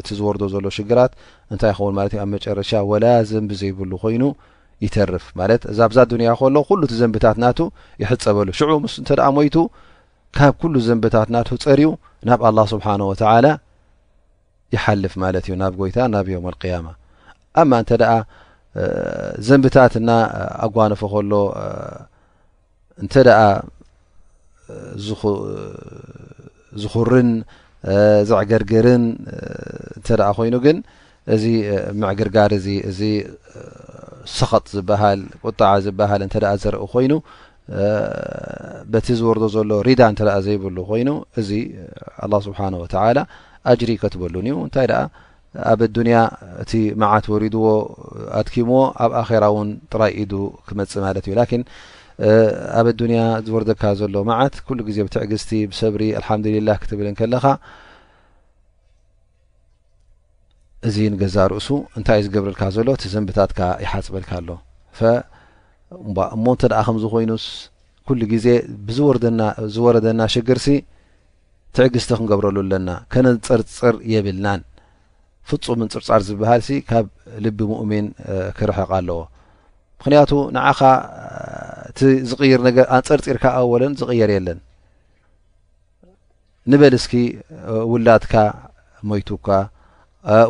እቲ 0.00 0.08
ዝወርዶ 0.18 0.42
ዘሎ 0.54 0.66
ሽግራት 0.76 1.12
እንታይ 1.52 1.70
ይኸውን 1.72 1.94
ማለት 1.98 2.12
እዩ 2.14 2.20
ኣብ 2.24 2.30
መጨረሻ 2.36 2.70
ወላ 2.90 3.04
ዘንቢ 3.30 3.50
ዘይብሉ 3.60 3.90
ኮይኑ 4.04 4.22
ይተርፍ 4.84 5.26
ማለት 5.40 5.62
እዛ 5.72 5.78
ኣብዛ 5.88 5.98
ዱንያ 6.12 6.28
ከሎ 6.40 6.56
ኩሉቲ 6.70 6.92
ዘንብታት 7.02 7.36
ናቱ 7.44 7.58
ይሕፀበሉ 8.02 8.48
ሽዑ 8.58 8.70
ምስ 8.84 8.94
እንተ 9.02 9.10
ሞይቱ 9.36 9.56
ካብ 10.36 10.54
ኩሉ 10.62 10.74
ዘንብታት 10.88 11.28
ናቱ 11.36 11.48
ፀርዩ 11.64 11.88
ናብ 12.28 12.40
ኣላه 12.48 12.66
ስብሓን 12.72 13.00
ወተላ 13.10 13.46
ይሓልፍ 14.74 15.12
ማለት 15.24 15.44
እዩ 15.48 15.54
ናብ 15.62 15.72
ጎይታ 15.80 15.98
ናብ 16.14 16.26
ዮም 16.34 16.44
ኣልقያማ 16.50 16.86
ኣማ 17.60 17.70
እንተ 17.82 17.90
ዘንብታትና 19.46 20.10
ኣጓኖፎ 20.64 21.02
ከሎ 21.12 21.32
እንተ 23.02 23.14
ኣ 23.38 23.42
ዝኽርን 26.82 27.30
ዘዕገርግርን 28.30 29.02
እንተደኣ 29.96 30.28
ኮይኑ 30.38 30.54
ግን 30.66 30.78
እዚ 31.34 31.44
ምዕግርጋር 32.00 32.50
እዚ 32.58 32.66
እዚ 32.90 33.00
ሰኸጥ 34.36 34.64
ዝበሃል 34.76 35.20
ቁጣዓ 35.46 35.72
ዝበሃል 35.84 36.20
እንተኣ 36.26 36.46
ዘርኢ 36.62 36.84
ኮይኑ 36.92 37.12
በቲ 38.92 39.06
ዝወርዶ 39.20 39.44
ዘሎ 39.54 39.70
ሪዳ 39.88 40.02
እንተኣ 40.12 40.34
ዘይብሉ 40.46 40.76
ኮይኑ 40.90 41.10
እዚ 41.40 41.50
ኣላه 42.24 42.40
ስብሓን 42.46 42.74
ወተዓላ 42.82 43.18
ኣጅሪ 43.72 43.90
ከትበሉን 44.02 44.46
እዩ 44.50 44.56
እንታይ 44.66 44.86
ደኣ 44.92 45.00
ኣብ 45.72 45.80
ዱንያ 45.96 46.16
እቲ 46.62 46.72
መዓት 47.02 47.26
ወሪድዎ 47.32 47.64
ኣትኪምዎ 48.40 48.80
ኣብ 49.04 49.10
ኣኼራ 49.20 49.44
እውን 49.52 49.68
ጥራይ 49.92 50.12
ኢዱ 50.22 50.32
ክመፅ 50.68 50.92
ማለት 51.06 51.24
እዩ 51.28 51.34
ላን 51.38 51.62
ኣብ 52.80 52.86
ኣዱንያ 52.90 53.20
ዝወርደካ 53.46 53.82
ዘሎ 54.00 54.14
መዓት 54.28 54.54
ኩሉ 54.66 54.78
ግዜ 54.88 54.98
ብትዕግዝቲ 55.06 55.50
ብሰብሪ 55.70 56.02
አልሓምድሊላህ 56.18 56.76
ክትብልን 56.82 57.16
ከለኻ 57.20 57.44
እዚ 60.88 60.96
ንገዛ 61.12 61.36
ርእሱ 61.52 61.68
እንታይእዩ 61.98 62.24
ዝገብርልካ 62.26 62.62
ዘሎ 62.76 62.88
እቲ 62.96 63.02
ዘንብታትካ 63.14 63.60
ይሓፅበልካ 63.84 64.30
ኣሎ 64.40 64.48
እሞ 66.36 66.44
እንተ 66.54 66.62
ኣ 66.80 66.82
ከምዝኮይኑስ 66.88 67.44
ኩሉ 68.08 68.20
ግዜ 68.32 68.46
ብዝወረደና 68.88 70.20
ሽግር 70.34 70.58
ሲ 70.66 70.68
ትዕግዝቲ 71.76 72.10
ክንገብረሉ 72.18 72.56
ኣለና 72.64 72.88
ከነፅርፅር 73.12 73.94
የብልናን 74.14 74.60
ፍፁም 75.48 75.80
ንፅርፃር 75.88 76.20
ዝብሃል 76.28 76.62
ካብ 76.90 77.06
ልቢ 77.44 77.58
ሙኡሚን 77.70 78.06
ክርሕቕ 78.58 78.90
ኣለዎ 78.98 79.18
ምክንያቱ 79.98 80.30
ንዓኻ 80.54 80.80
እቲዝይርነገርኣንፀር 81.96 83.20
ፂርካ 83.26 83.44
ኣወለን 83.58 83.92
ዝቕየር 84.00 84.30
የለን 84.36 84.58
ንበልስኪ 86.70 87.12
ውላትካ 87.92 88.34
ሞይትካ 89.10 89.48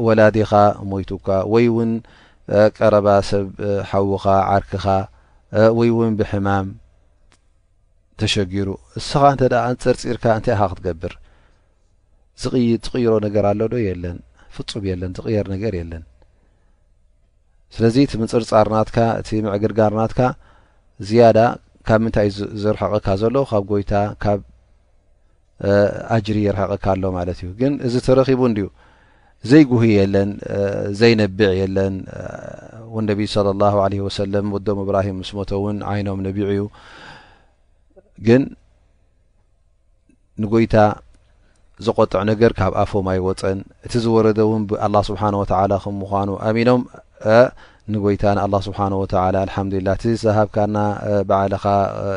ወላዲኻ 0.07 0.51
ሞይትካ 0.91 1.29
ወይ 1.53 1.67
እውን 1.73 1.93
ቀረባ 2.79 3.09
ሰብ 3.31 3.47
ሓዉኻ 3.91 4.25
ዓርክኻ 4.55 4.87
ወይ 5.79 5.89
እውን 5.95 6.13
ብሕማም 6.21 6.67
ተሸጊሩ 8.21 8.69
ንስኻ 8.99 9.23
እንተ 9.35 9.43
ኣንፀር 9.69 9.97
ፂርካ 10.03 10.25
እንታይ 10.39 10.55
ኢካ 10.57 10.63
ክትገብር 10.73 11.15
ዝቅይሮ 12.85 13.13
ነገር 13.27 13.45
ኣሎ 13.51 13.61
ዶ 13.73 13.75
የለን 13.89 14.19
ፍፁም 14.57 14.85
የለን 14.91 15.13
ዝቅየር 15.19 15.47
ነገር 15.55 15.73
የለን 15.81 16.05
ስለዚ 17.77 17.97
እቲ 18.07 18.13
ምፅር 18.25 18.43
ፃርናትካ 18.53 18.99
እቲ 19.21 19.29
ምዕግድጋርናትካ 19.47 20.19
ዝያዳ 21.09 21.39
ካብ 21.87 22.01
ምንታይእ 22.05 22.33
ዘርሐቐካ 22.63 23.07
ዘሎ 23.23 23.35
ካብ 23.51 23.63
ጎይታ 23.73 23.93
ካብ 24.23 24.41
ኣጅሪ 26.17 26.37
የርሕቐካ 26.47 26.85
ኣሎ 26.97 27.03
ማለት 27.19 27.39
እዩ 27.43 27.49
ግን 27.61 27.73
እዚ 27.87 27.95
ተረኺቡ 28.07 28.41
ድዩ 28.57 28.67
ዘይጉህ 29.51 29.83
የለን 29.99 30.31
ዘይነብዕ 31.01 31.51
የለን 31.61 31.95
ወ 32.95 32.97
ነብ 33.09 33.21
ለ 33.47 33.53
ላ 33.63 33.65
ለ 33.93 33.95
ወሰለም 34.07 34.47
ወዶም 34.55 34.79
እብራሂም 34.85 35.17
ምስ 35.21 35.31
ሞቶ 35.39 35.51
እውን 35.61 35.79
ዓይኖም 35.93 36.21
ነቢዕ 36.27 36.47
እዩ 36.55 36.63
ግን 38.27 38.43
ንጎይታ 40.43 40.77
ዘቆጥዕ 41.87 42.21
ነገር 42.33 42.51
ካብ 42.59 42.73
ኣፎም 42.83 43.07
ኣይወፀን 43.13 43.59
እቲ 43.87 43.93
ዝወረደ 44.05 44.39
እውን 44.47 44.63
ብኣላ 44.71 44.97
ስብሓን 45.09 45.35
ወተላ 45.41 45.73
ከም 45.85 45.97
ምኳኑ 46.03 46.29
ኣሚኖም 46.49 46.83
ንጎይታ 47.95 48.25
ንኣ 48.37 48.55
ስብሓ 48.67 48.79
ወ 49.01 49.05
ኣልሓምዱላ 49.25 49.89
እቲ 49.97 50.05
ሰሃብካ 50.23 50.57
ና 50.75 50.79
በዓልኻ 51.29 51.65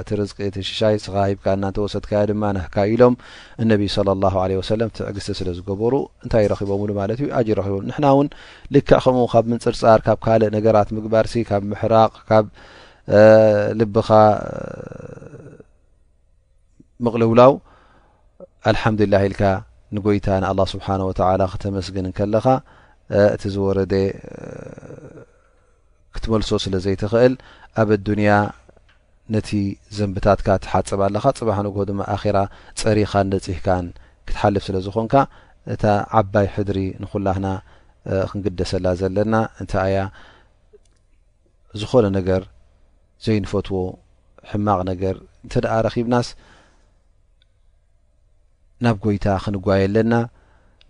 እቲ 0.01 0.09
ርዝቂ 0.19 0.37
እ 0.61 0.63
ሽሻይ 0.69 0.95
ስሂብካ 1.03 1.45
ና 1.61 1.63
ንተወሰትካ 1.71 2.11
ድማ 2.29 2.43
ናህካ 2.57 2.75
ኢሎም 2.93 3.15
እነብ 3.63 3.81
ለ 4.07 4.15
ለ 4.51 4.57
ወሰለም 4.61 4.89
ትዕግስቲ 4.97 5.29
ስለ 5.39 5.49
ዝገበሩ 5.57 5.93
እንታይ 6.23 6.43
ይረኺቦምሉ 6.45 6.89
ማለት 7.01 7.19
እዩ 7.23 7.29
ኣጅ 7.39 7.47
ረክቦም 7.59 7.85
ንሕና 7.89 8.05
እውን 8.15 8.29
ልክዕ 8.75 8.99
ከምኡ 9.05 9.27
ካብ 9.33 9.45
ምንፅርፃር 9.51 10.01
ካብ 10.07 10.19
ካልእ 10.25 10.51
ነገራት 10.57 10.89
ምግባርሲ 10.99 11.35
ካብ 11.51 11.63
ምሕራቅ 11.73 12.13
ካብ 12.31 12.45
ልብኻ 13.81 14.09
ምቕልውላው 17.05 17.53
አልሓምዱላህ 18.69 19.21
ኢልካ 19.29 19.43
ንጎይታ 19.97 20.27
ንኣ 20.43 20.55
ስብሓን 20.75 21.01
ወላ 21.11 21.41
ክተመስግን 21.53 22.07
ከለኻ 22.17 22.45
እቲ 23.33 23.43
ዝወረደ 23.53 23.93
ክትመልሶ 26.15 26.49
ስለ 26.63 26.73
ዘይትኽእል 26.85 27.33
ኣብ 27.81 27.89
ኣዱንያ 27.95 28.31
ነቲ 29.33 29.49
ዘንብታትካ 29.97 30.47
ትሓፅብ 30.65 30.99
ኣለካ 31.07 31.25
ፅባሕ 31.39 31.57
ንግ 31.65 31.75
ድማ 31.89 32.01
ኣራ 32.13 32.37
ፀሪኻን 32.81 33.27
ነጺህካን 33.33 33.87
ክትሓልፍ 34.27 34.63
ስለ 34.67 34.77
ዝኮንካ 34.85 35.13
እታ 35.73 35.83
ዓባይ 36.19 36.47
ሕድሪ 36.53 36.79
ንኩላህና 37.03 37.47
ክንግደሰላ 38.29 38.85
ዘለና 39.01 39.35
እንታእያ 39.61 39.97
ዝኾነ 41.79 42.05
ነገር 42.17 42.43
ዘይንፈትዎ 43.25 43.79
ሕማቕ 44.49 44.79
ነገር 44.91 45.15
እንት 45.43 45.55
ደኣ 45.63 45.73
ረኺብናስ 45.85 46.27
ናብ 48.85 48.95
ጐይታ 49.03 49.25
ክንጓየ 49.43 49.83
ኣለና 49.87 50.13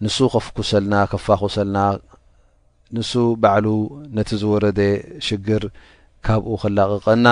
ንሱ 0.05 0.17
ከፍኩሰልና 0.33 0.95
ከፋኹሰልና 1.11 1.77
ንሱ 2.97 3.11
ባዕሉ 3.43 3.65
ነቲ 4.17 4.29
ዝወረደ 4.41 4.79
ሽግር 5.27 5.63
ካብኡ 6.27 6.53
ክላቀቀና 6.61 7.27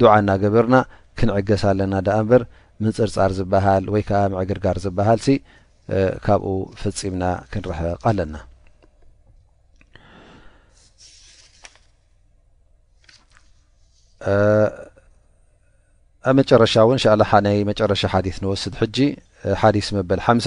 ድዓ 0.00 0.10
ና 0.26 0.32
ገበርና 0.42 0.76
ክንዕገስ 1.18 1.62
ኣለና 1.70 1.94
ደ 2.06 2.18
እምበር 2.22 2.42
ምንፅርፃር 2.82 3.30
ዝበሃል 3.38 3.84
ወይ 3.94 4.02
ከዓ 4.08 4.20
ምዕግርጋር 4.34 4.76
ዝበሃል 4.84 5.20
ካብኡ 6.26 6.52
ፍፂምና 6.80 7.24
ክንርሕቕ 7.52 7.98
ኣለና 8.10 8.36
ኣብ 16.28 16.34
መጨረሻ 16.40 16.72
እውን 16.86 16.98
ናይ 17.46 17.58
መጨረሻ 17.70 18.02
ሓዲስ 18.14 18.38
ንወስድ 18.44 18.74
ሕጂ 18.82 18.96
ሓዲስ 19.62 19.88
መበል 19.96 20.20
ሓሳ 20.26 20.46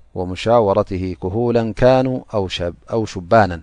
ومشاورته 0.15 1.15
كهولا 1.21 1.73
كانوا 1.73 2.19
أو 2.93 3.05
شبانا 3.05 3.61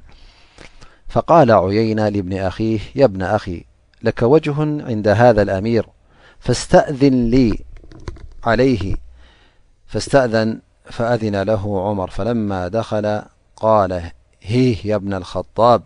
فقال 1.09 1.51
عيينا 1.53 2.11
لبن 2.11 2.39
أخيه 2.39 2.81
يا 2.95 3.05
ابن 3.05 3.23
أخي 3.23 3.65
لك 4.03 4.23
وجه 4.23 4.55
عند 4.85 5.09
هذا 5.09 5.43
الأمير 5.43 5.87
فأذن 6.39 7.31
له 11.45 11.85
عمر 11.89 12.11
فلما 12.11 12.69
دخل 12.69 13.23
قال 13.57 14.03
هيه 14.41 14.77
يا 14.85 14.97
ابن 14.97 15.15
الخطاب 15.15 15.83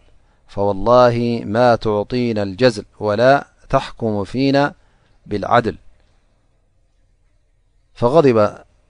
فوالله 0.48 1.42
ما 1.44 1.74
تعطينا 1.76 2.42
الجزل 2.42 2.84
ولا 3.00 3.46
تحكم 3.68 4.24
فينا 4.24 4.74
بالعدل 5.26 5.76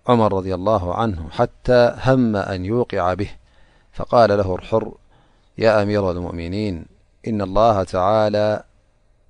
عمررضي 0.09 0.55
الله 0.55 0.95
عنه 0.95 1.29
حتى 1.31 1.97
هم 2.05 2.37
أن 2.37 2.65
يوقع 2.65 3.15
به 3.15 3.31
فقال 3.93 4.39
له 4.39 4.55
ارحر 4.55 4.93
يا 5.59 5.83
أمير 5.83 6.11
المؤمنين 6.11 6.85
إن 7.29 7.43
الله 7.43 7.83
تعال 7.85 8.61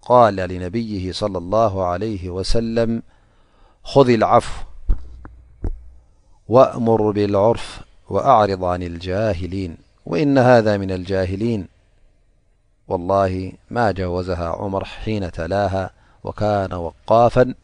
قال 0.02 0.34
لنبيه-صلى 0.36 1.38
الله 1.38 1.84
عليه 1.84 2.30
وسلم 2.30 3.02
خذ 3.82 4.08
العفو 4.08 4.64
وأمر 6.48 7.10
بالعرف 7.10 7.80
وأعرض 8.08 8.64
عن 8.64 8.82
الجاهلين 8.82 9.76
وإن 10.06 10.38
هذا 10.38 10.76
من 10.76 10.90
الجاهلين 10.90 11.68
والله 12.88 13.52
ما 13.70 13.92
جاوزها 13.92 14.48
عمر 14.50 14.84
حين 14.84 15.32
تلاها 15.32 15.90
وكان 16.24 16.72
وقافا 16.72 17.54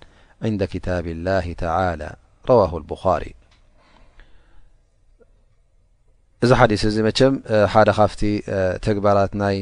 عند 0.42 0.64
كتاب 0.64 1.06
الله 1.06 1.52
تعالى 1.52 2.16
ه 2.46 3.20
ل 3.22 3.24
እዚ 6.44 6.50
ሓዲث 6.58 6.82
እዚ 6.88 6.96
መ 7.06 7.10
ካፍቲ 7.98 8.20
ግባራት 8.96 9.32
ናይ 9.42 9.56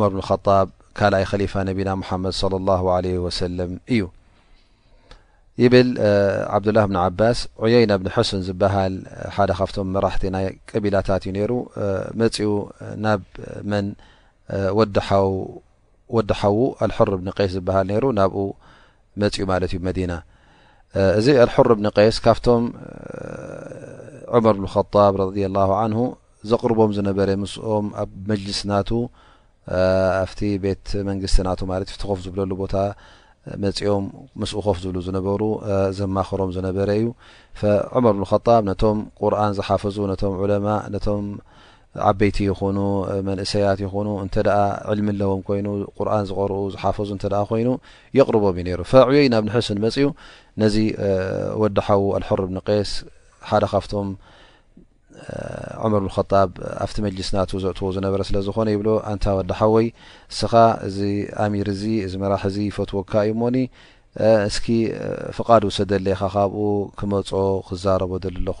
መር 0.00 0.10
ካ 0.98 1.08
ሊፋ 1.42 1.54
ና 1.66 1.70
መድ 2.24 2.34
صى 2.40 2.48
له 2.66 2.84
እዩ 5.60 5.68
ብል 5.74 5.88
ዓبدلላه 6.56 6.84
ብن 6.90 6.96
ዓባስ 7.06 7.38
ዑና 7.62 7.92
ብ 8.00 8.02
حስን 8.16 8.40
ዝሃል 8.48 8.94
ፍም 9.72 9.86
መራ 9.94 10.06
ና 10.34 10.36
ቀቢላታት 10.70 11.22
ዩ 11.28 11.30
ሩ 11.50 11.52
መፅኡ 12.20 12.48
ናብ 13.04 13.22
መ 13.70 13.72
ወዲ 14.78 16.32
ሓዉ 16.40 16.58
አልሑር 16.84 17.10
እብኒ 17.16 17.28
ቀይስ 17.36 17.50
ዝብሃል 17.56 17.86
ነይሩ 17.92 18.04
ናብኡ 18.18 18.42
መፂኡ 19.20 19.42
ማለት 19.52 19.70
እዩ 19.74 19.80
መዲና 19.88 20.12
እዚ 21.18 21.26
ኣልሑር 21.44 21.68
እብኒ 21.74 21.86
ቀስ 21.96 22.16
ካብቶም 22.24 22.62
ዑመር 24.34 24.56
ብ 24.64 24.66
ብ 25.14 25.16
ረ 25.20 25.28
ላ 25.56 25.60
ን 25.92 25.94
ዘቕርቦም 26.50 26.90
ዝነበረ 26.96 27.28
ምስኦም 27.42 27.86
ኣብ 28.02 28.10
መልስ 28.28 28.60
ናቱ 28.70 28.90
ኣብቲ 30.22 30.40
ቤት 30.64 30.84
መንግስት 31.08 31.36
ና 31.46 31.54
እዩ 31.82 31.90
ፍ 32.02 32.18
ዝብለሉ 32.26 32.50
ቦታ 32.62 32.74
መፂኦም 33.64 34.04
ምስ 34.40 34.50
ኮፍ 34.66 34.76
ዝብሉ 34.82 34.96
ዝነበሩ 35.06 35.42
ዘማክሮም 35.98 36.50
ዝነበረ 36.56 36.88
እዩ 37.00 37.06
መር 38.04 38.14
ብ 38.22 38.28
ጣብ 38.46 38.62
ነቶም 38.70 38.98
ቁርን 39.22 39.52
ዝሓፈዙ 39.58 39.96
ነቶም 40.12 40.34
ዑለማ 40.42 40.66
ነ 40.94 40.98
ዓበይቲ 42.08 42.36
ይኹኑ 42.48 42.78
መንእሰያት 43.28 43.78
ይኹኑ 43.84 44.08
እንተ 44.24 44.34
ዕልሚ 44.90 45.06
ኣለዎም 45.14 45.40
ኮይኑ 45.48 45.66
ቁርን 45.96 46.26
ዝቀርኡ 46.30 46.58
ዝሓፈዙ 46.74 47.08
እንተ 47.16 47.24
ኮይኑ 47.50 47.68
የቕርቦም 48.18 48.58
እዩ 48.62 48.66
ነሩ 48.68 48.82
ፈዕዮይ 48.90 49.26
ናብ 49.32 49.44
ንሕስን 49.48 49.78
መፅኡ 49.84 50.04
ነዚ 50.62 50.76
ወዲሓዊ 51.62 52.02
ኣልሕር 52.18 52.40
ብኒ 52.50 52.56
ቀስ 52.68 52.90
ሓደ 53.50 53.64
ካብቶም 53.72 54.08
ምር 55.92 56.02
ብክጣብ 56.06 56.50
ኣብቲ 56.84 56.96
መጅልስ 57.06 57.28
ናት 57.36 57.50
ዘእትዎ 57.64 57.88
ዝነበረ 57.96 58.20
ስለዝኮነ 58.28 58.68
ይብሎ 58.74 58.88
እንታ 59.12 59.24
ወዲሓወይ 59.38 59.86
እስኻ 60.34 60.52
እዚ 60.88 60.98
ኣሚር 61.46 61.68
እዚ 61.74 61.82
እዚ 62.06 62.12
መራሒ 62.22 62.44
እዚ 62.50 62.58
ፈትወካእዩ 62.76 63.32
ሞኒ 63.42 63.56
እስኪ 64.50 64.66
ፍቓድ 65.38 65.62
ውሰደለየኻ 65.70 66.22
ካብኡ 66.36 66.62
ክመፆ 67.00 67.30
ክዛረቦ 67.68 68.12
ዘለኹ 68.24 68.60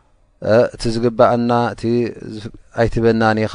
እቲ 0.75 0.83
ዝግባእና 0.93 1.51
እቲኣይትበናኒኻ 1.73 3.53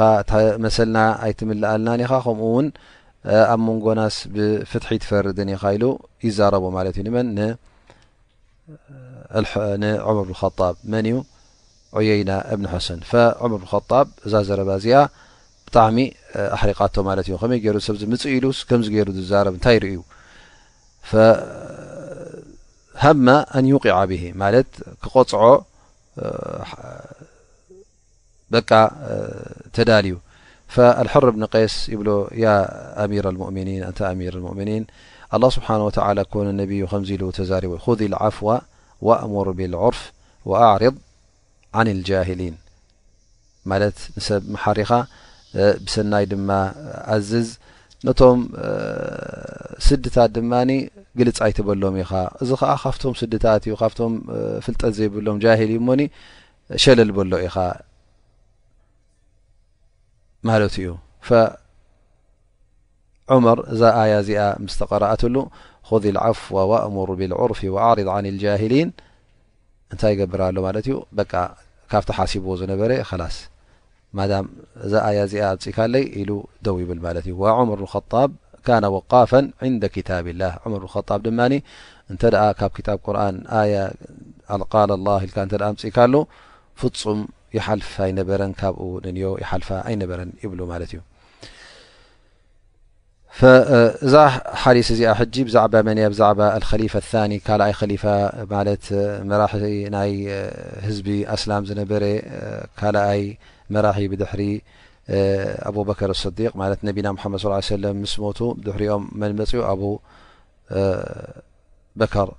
መሰልና 0.65 0.99
ኣይትምልኣልናኒኻ 1.27 2.13
ከምኡ 2.27 2.45
ውን 2.57 2.67
ኣብ 3.55 3.61
መንጎናስ 3.69 4.17
ብፍትሒ 4.35 4.91
ትፈርድኒኻ 5.05 5.61
ኢሉ 5.77 5.85
ይዛረቦ 6.27 6.65
ማለት 6.77 6.95
እዩ 6.99 7.05
ድመን 7.09 7.27
ንዕምር 7.39 10.27
ከጣብ 10.41 10.77
መን 10.95 11.07
እዩ 11.11 11.17
ዑየይና 11.99 12.31
እብን 12.55 12.67
ሓሰን 12.75 13.01
ዕምር 13.45 13.61
ጣብ 13.91 14.07
እዛ 14.27 14.33
ዘረባ 14.51 14.71
እዚኣ 14.81 14.97
ብጣዕሚ 15.67 15.99
ኣሕሪቓቶ 16.57 16.95
ማለት 17.11 17.27
እዮ 17.29 17.35
ከመይ 17.43 17.59
ገሩ 17.65 17.77
ሰብዚ 17.91 18.03
ምፅእ 18.13 18.33
ኢሉስ 18.39 18.59
ከምዚ 18.71 18.87
ገይሩ 18.97 19.09
ዝዛረብ 19.21 19.55
እንታይ 19.59 19.75
ይርዩ 19.79 19.99
ሃመ 23.05 23.27
ኣንዩቕዓ 23.61 23.97
ብሂ 24.11 24.23
ማለት 24.43 24.71
ክቆፅዖ 25.05 25.43
ب 28.51 28.59
تዳل 29.73 30.17
فالحر 30.75 31.25
بن 31.35 31.43
قس 31.55 31.91
بل 31.91 32.29
ي 32.33 32.47
امير 33.05 33.29
المؤمنين 33.33 33.83
مير 34.21 34.33
المؤمنين 34.39 34.87
الله 35.35 35.51
سبحانه 35.57 35.85
وتعلى 35.87 36.23
كون 36.33 36.47
النب 36.53 36.69
م 36.69 37.03
ل 37.21 37.33
ترب 37.39 37.73
خذ 37.85 38.01
العفو 38.11 38.51
واأمر 39.09 39.47
بالعرف 39.59 40.13
واعرض 40.51 40.95
عن 41.79 41.87
الجاهلين 41.95 42.55
مت 43.71 43.97
سብ 44.27 44.43
محሪኻ 44.55 44.91
بسني 45.87 46.25
ድ 46.27 46.33
ازز 47.17 47.49
ነቶም 48.07 48.41
ስድታት 49.87 50.31
ድማኒ 50.37 50.71
ግልፃይት 51.19 51.59
በሎም 51.69 51.95
ኢ 52.01 52.03
እዚ 52.43 52.51
ከዓ 52.61 52.73
ካብቶም 52.83 53.15
ስድታት 53.21 53.63
እዩ 53.69 53.75
ካብቶም 53.83 54.13
ፍልጠት 54.65 54.93
ዘይብሎም 54.99 55.39
ጃሂል 55.45 55.71
እ 55.77 55.79
ሞኒ 55.89 56.03
ሸለል 56.85 57.11
በሎ 57.17 57.33
ኢ 57.47 57.49
ማለት 60.51 60.75
እዩ 60.83 60.89
ዑመር 63.35 63.59
እዛ 63.75 63.83
ኣያ 64.03 64.13
እዚኣ 64.25 64.43
ምስ 64.65 64.75
ተቀረእትሉ 64.81 65.37
ኮዚ 65.89 66.05
ዓፍዋ 66.27 66.59
እሙር 66.87 67.09
ብልዑርፊ 67.21 67.61
አዕርض 67.87 68.09
ን 68.25 68.37
ጃሂሊን 68.43 68.89
እንታይ 69.93 70.13
ይገብርኣሎ 70.15 70.57
ማለት 70.69 70.87
እዩ 70.89 70.95
በ 71.17 71.29
ካብቲ 71.91 72.09
ሓሲብዎ 72.21 72.53
ዝነበረ 72.63 72.91
ላስ 73.23 73.37
እዛ 74.85 74.93
ያ 75.19 75.19
እዚ 75.29 75.35
ኣብፅኢካ 75.53 75.79
ለይ 75.95 76.05
ኢሉ 76.21 76.31
ደው 76.67 76.77
ይብል 76.83 77.01
ማለት 77.07 77.25
እዩ 77.31 77.35
ር 77.77 77.81
ወፋ 78.95 79.31
ን 79.73 79.75
ታብ 80.09 80.27
ላ 80.41 80.43
ር 80.67 81.21
ድማ 81.27 81.41
እን 82.11 82.17
ብ 82.17 82.55
ቁር 85.35 85.63
ፅኢካሉ 85.83 86.15
ፍፁም 86.81 87.21
ይሓልፋ 87.57 87.95
ይነበረን 88.11 88.53
ካብኡ 88.61 88.83
ይሓልፋ 89.43 89.69
ኣይነበረን 89.89 90.31
ይብሉ 90.45 90.61
ማለት 90.73 90.91
እዩ 90.95 91.01
ዛ 94.13 94.15
ሓዲስ 94.63 94.89
እዚ 94.95 95.01
ሕጂ 95.19 95.35
ብዛዕ 95.49 95.65
መዛ 95.89 96.23
ሊ 96.83 96.87
ኒ 97.33 97.39
ይ 97.67 97.95
መ 99.95 99.99
ይ 100.13 100.17
ህዝቢ 100.87 101.09
ላም 101.53 101.63
ዝነበረ 101.71 102.03
መራሒ 103.75 103.99
ብድሕሪ 104.13 104.43
ኣብበከር 105.71 106.11
ስዲቅ 106.25 106.53
ማለት 106.61 106.81
ነቢና 106.89 107.09
መድ 107.35 107.41
ص 107.43 107.47
ሰለም 107.75 107.97
ምስ 108.05 108.15
ሞቱ 108.23 108.39
ብድሕሪኦም 108.59 109.05
መን 109.21 109.33
መፅኡ 109.41 109.61
ኣብ 109.73 109.83
በከር 112.01 112.31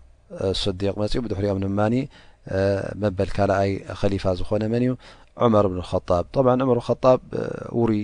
ስዲቅ 0.64 0.94
መፅኡ 1.04 1.20
ብድሕሪኦም 1.26 1.62
ንማኒ 1.66 1.96
መበል 3.04 3.30
ካልኣይ 3.38 3.72
ከሊፋ 4.02 4.24
ዝኮነ 4.40 4.64
መን 4.74 4.84
እዩ 4.88 4.92
ዑመር 5.42 5.66
ብን 5.72 5.80
ጣብ 6.10 6.26
ብ 6.70 6.76
ር 6.78 6.82
ጣብ 7.06 7.20
ውሩይ 7.80 8.02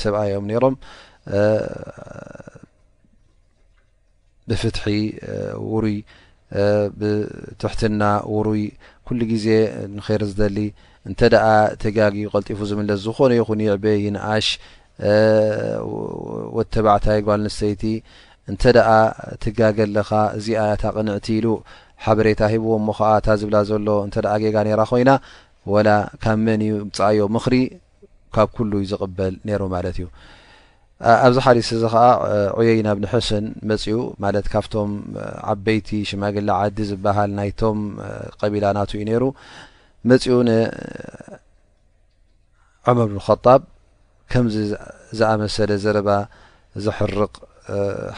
ሰብኣዮም 0.00 0.44
ነሮም 0.50 0.74
ብፍትሒ 4.50 4.84
ውሩይ 5.72 5.96
ብትሕትና 7.00 8.02
ውሩይ 8.34 8.64
ኩሉ 9.06 9.20
ግዜ 9.32 9.46
ንክይሩ 9.98 10.22
ዝደሊ 10.32 10.56
እንተ 11.08 11.20
ኣ 11.50 11.50
ትጋግ 11.82 12.14
ቀልጢፉ 12.34 12.58
ዝምለስ 12.68 13.00
ዝኾነ 13.06 13.32
ይኹን 13.38 13.60
ይዕበ 13.64 13.84
ይንኣሽ 14.04 14.46
ወተባዕታይ 16.56 17.20
ጓል 17.26 17.40
ንስተይቲ 17.46 17.82
እንተኣ 18.50 18.86
ትጋገኣለካ 19.42 20.10
እዚኣያታ 20.38 20.82
ቅንዕቲ 20.96 21.26
ኢሉ 21.40 21.46
ሓበሬታ 22.04 22.40
ሂብዎ 22.52 22.70
ሞ 22.86 22.94
ከዓ 22.98 23.10
እታ 23.20 23.28
ዝብላ 23.42 23.56
ዘሎ 23.70 23.88
እንተ 24.06 24.16
ገጋ 24.42 24.56
ነራ 24.68 24.82
ኮይና 24.90 25.10
ወላ 25.72 25.90
ካብ 26.22 26.38
መን 26.46 26.62
እዩ 26.66 26.72
ፃኣዮ 26.96 27.20
ምኽሪ 27.36 27.54
ካብ 28.36 28.48
ኩሉይ 28.56 28.84
ዝቕበል 28.92 29.34
ነይሩ 29.48 29.62
ማለት 29.74 29.96
እዩ 29.98 30.06
ኣብዚ 31.26 31.36
ሓሊስ 31.44 31.68
እዚ 31.76 31.84
ከዓ 31.94 32.04
ዕየይ 32.58 32.80
ናብ 32.86 32.98
ንሕስን 33.04 33.44
መፅኡ 33.70 33.96
ማለት 34.24 34.46
ካብቶም 34.52 34.90
ዓበይቲ 35.52 35.88
ሽማግላ 36.10 36.48
ዓዲ 36.64 36.78
ዝብሃል 36.90 37.30
ናይቶም 37.38 37.80
ቀቢላ 38.40 38.64
ናት 38.78 38.90
እዩ 38.96 39.02
ነይሩ 39.10 39.24
መፂኡ 40.10 40.32
ንዐምር 40.48 41.38
ኸጣብ 43.26 43.60
ከምዚ 44.32 44.56
ዝኣመሰለ 45.18 45.70
ዘረባ 45.84 46.08
ዘሕርቅ 46.84 47.34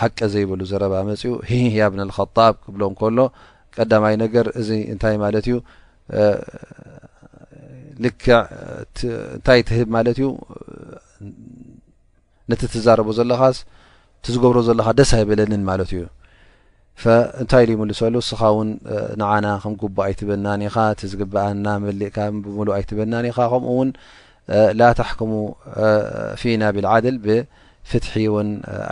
ሓቂ 0.01 0.18
ዘይብሉ 0.34 0.61
ዘረባ 0.70 0.95
መፅኡ 1.11 1.30
ሂያብነኸጣብ 1.51 2.55
ክብሎም 2.64 2.95
ከሎ 3.01 3.18
ቀዳማይ 3.76 4.14
ነገር 4.24 4.47
እዚ 4.61 4.70
እንታይ 4.95 5.16
ማለት 5.24 5.45
እዩ 5.49 5.55
ልክዕ 8.05 8.28
እንታይ 9.37 9.61
ትህብ 9.68 9.89
ማለት 9.97 10.16
እዩ 10.20 10.26
ነቲ 12.51 12.61
ትዛረቦ 12.74 13.09
ዘለኻስ 13.18 13.59
ትዝገብሮ 14.24 14.57
ዘለካ 14.70 14.89
ደስ 14.99 15.11
ኣይበለኒን 15.18 15.62
ማለት 15.70 15.91
እዩ 15.97 16.03
እንታይ 17.41 17.65
ሉ 17.69 17.71
ይሙሉሶሉ 17.75 18.15
ስኻ 18.29 18.41
እውን 18.53 18.69
ንዓና 19.21 19.47
ከም 19.63 19.73
ጉቡእ 19.83 20.05
ኣይትበናኒ 20.07 20.61
ኢኻ 20.69 20.77
እቲዝግብኣ 20.93 21.45
ና 21.65 21.75
መሊእካ 21.85 22.17
ብምሉእ 22.45 22.75
ኣይትበናኒ 22.77 23.25
ኢኻ 23.33 23.39
ከምኡእውን 23.53 23.91
ላ 24.79 24.83
ተሕክሙ 25.01 25.33
ፊና 26.41 26.63
ብልዓድል 26.77 27.17
ብፍትሒ 27.27 28.13
እው 28.31 28.37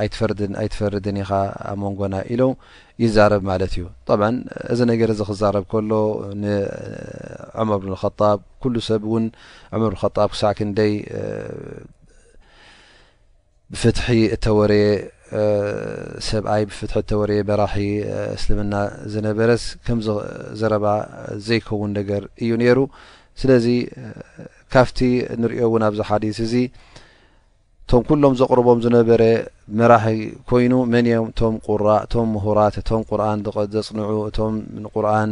ኣፈኣይትፈርድን 0.04 1.18
ኢኻ 1.22 1.30
መንጎና 1.84 2.14
ኢሎ 2.34 2.42
ይዛረብ 3.04 3.42
ማለት 3.50 3.72
እዩ 3.78 3.84
طብ 4.10 4.20
እዚ 4.74 4.80
ነገር 4.92 5.08
እዚ 5.14 5.20
ክዛረብ 5.30 5.64
ከሎ 5.72 5.90
ንዑመር 6.42 7.80
ብጣብ 7.90 8.38
ኩሉ 8.64 8.74
ሰብ 8.88 9.02
እውን 9.10 9.24
ር 9.92 9.92
ክጣብ 10.02 10.28
ክሳዕክንደይ 10.34 10.92
ብፍትሒ 13.72 14.06
እተወረየ 14.34 14.86
ሰብኣይ 16.28 16.62
ብፍትሕት 16.70 17.06
ተወሬየ 17.10 17.42
መራሒ 17.50 17.74
እስልምና 18.36 18.74
ዝነበረስ 19.12 19.62
ከምዚ 19.86 20.08
ዘረባ 20.60 20.84
ዘይከውን 21.46 21.90
ነገር 21.98 22.22
እዩ 22.42 22.50
ነይሩ 22.62 22.78
ስለዚ 23.42 23.66
ካፍቲ 24.74 24.98
ንሪኦ 25.40 25.62
እውን 25.70 25.84
ኣብዚ 25.88 26.00
ሓዲት 26.10 26.38
እዚ 26.46 26.54
እቶም 27.82 28.02
ኩሎም 28.08 28.34
ዘቕርቦም 28.40 28.78
ዝነበረ 28.84 29.22
መራሒ 29.78 30.18
ኮይኑ 30.50 30.74
መን 30.92 31.06
ዮም 31.12 31.26
እቶም 31.32 31.56
ቁራእ 31.66 32.00
እቶም 32.06 32.28
ምሁራት 32.34 32.76
እቶም 32.82 33.02
ቁርኣን 33.10 33.40
ዘፅንዑ 33.76 34.06
እቶም 34.30 34.54
ንቁርኣን 34.84 35.30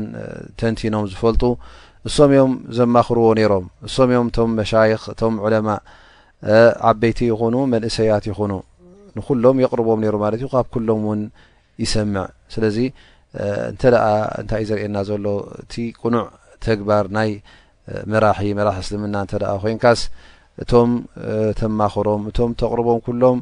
ተንቲኖም 0.63 1.07
ዝፈልጡ 1.13 1.45
እሶም 2.09 2.31
እዮም 2.35 2.53
ዘማኽርዎ 2.79 3.27
ነይሮም 3.39 3.67
እሶም 3.89 4.11
እዮም 4.13 4.29
እቶም 4.33 4.51
መሻይኽ 4.61 5.03
እቶም 5.15 5.35
ዕለማ 5.47 5.69
ዓበይቲ 6.91 7.19
ይኹኑ 7.33 7.55
መንእሰያት 7.75 8.25
ይኹኑ 8.33 8.53
ንኩሎም 9.19 9.57
የቕርቦም 9.65 10.01
ነይሩ 10.05 10.17
ማለት 10.25 10.39
እዩ 10.41 10.49
ካብ 10.55 10.67
ኩሎም 10.75 11.01
እውን 11.07 11.21
ይሰምዕ 11.83 12.25
ስለዚ 12.55 12.79
እንተ 13.71 13.83
ደኣ 13.95 14.05
እንታይ 14.41 14.61
እዩ 14.63 14.69
ዘርኤየና 14.71 14.97
ዘሎ 15.09 15.27
እቲ 15.63 15.75
ቁኑዕ 16.03 16.25
ተግባር 16.67 17.05
ናይ 17.17 17.31
መራሒ 18.13 18.41
መራሒ 18.59 18.79
እስልምና 18.85 19.15
እንተ 19.25 19.33
ደኣ 19.43 19.53
ኮንካስ 19.65 20.01
እቶም 20.63 20.91
ተማኸሮም 21.61 22.23
እቶም 22.31 22.51
ተቕርቦም 22.63 23.01
ኩሎም 23.07 23.39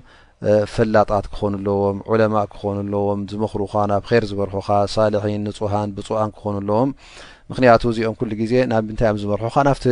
ፈላጣት 0.74 1.24
ክኾኑ 1.32 1.54
ኣለዎም 1.62 1.96
ዑለማእ 2.10 2.46
ክኾኑ 2.52 2.76
ኣለዎም 2.84 3.20
ዝመኽሩካ 3.30 3.74
ናብ 3.90 4.04
ኼር 4.10 4.24
ዝበርሑኻ 4.30 4.68
ሳልሒን 4.94 5.42
ንፅሃን 5.48 5.90
ብፅዋን 5.96 6.30
ክኾኑ 6.36 6.54
ኣለዎም 6.60 6.90
ምክንያቱ 7.51 7.82
እዚኦም 7.92 8.14
ኩሉ 8.20 8.30
ግዜ 8.40 8.53
ናብ 8.70 8.82
ምንታይ 8.88 9.09
እዮም 9.09 9.18
ዝመርሑካ 9.22 9.57
ናብቲ 9.68 9.84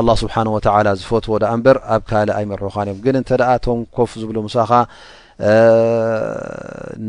ኣላ 0.00 0.08
ስብሓንወተዓላ 0.20 0.88
ዝፈትዎ 1.00 1.36
ደኣ 1.42 1.50
እምበር 1.56 1.78
ኣብ 1.94 2.02
ካልእ 2.10 2.34
ኣይመርሑኻን 2.40 2.88
እዮም 2.90 2.98
ግን 3.04 3.16
እንተ 3.20 3.30
ደኣ 3.40 3.50
ቶም 3.64 3.80
ኮፍ 3.96 4.10
ዝብሎ 4.22 4.36
ምሳኻ 4.46 4.70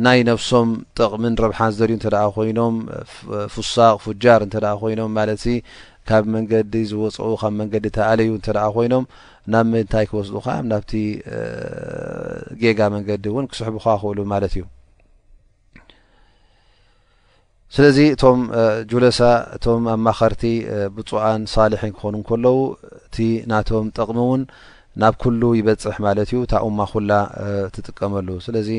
ናይ 0.05 0.19
ነፍሶም 0.29 0.69
ጥቕሚን 0.97 1.33
ረብሓን 1.43 1.71
ዝደልዩ 1.77 1.93
እንተደኣ 1.99 2.23
ኮይኖም 2.37 2.75
ፍሳቅ 3.55 3.95
ፍጃር 4.05 4.41
እንተኣ 4.47 4.67
ኮይኖም 4.83 5.11
ማለት 5.19 5.43
ካብ 6.09 6.23
መንገዲ 6.35 6.73
ዝወፅኡ 6.93 7.29
ካብ 7.43 7.53
መንገዲ 7.61 7.85
ተኣለዩ 7.99 8.29
እንተደኣ 8.39 8.65
ኮይኖም 8.77 9.05
ናብ 9.53 9.65
ምንታይ 9.73 10.05
ክወስዱካ 10.09 10.47
ናብቲ 10.73 10.91
ጌጋ 12.61 12.79
መንገዲ 12.97 13.25
እውን 13.31 13.45
ክስሕቡካ 13.53 13.87
ክእሉ 14.01 14.19
ማለት 14.35 14.53
እዩ 14.57 14.63
ስለዚ 17.75 17.97
እቶም 18.13 18.39
ጁለሳ 18.91 19.19
እቶም 19.55 19.83
ኣብ 19.91 19.99
ማኸርቲ 20.05 20.41
ብፁኣን 20.95 21.41
ሳሊሒን 21.51 21.91
ክኾኑ 21.97 22.15
ከለዉ 22.29 22.57
እቲ 23.07 23.17
ናቶም 23.51 23.85
ጠቕሚ 23.97 24.17
እውን 24.25 24.41
ናብ 25.01 25.13
ኩሉ 25.21 25.41
ይበፅሕ 25.59 25.95
ማለት 26.07 26.29
እዩ 26.33 26.39
ታ 26.53 26.61
ኡማኩላ 26.69 27.11
ትጥቀመሉ 27.77 28.27
ስለዚ 28.47 28.69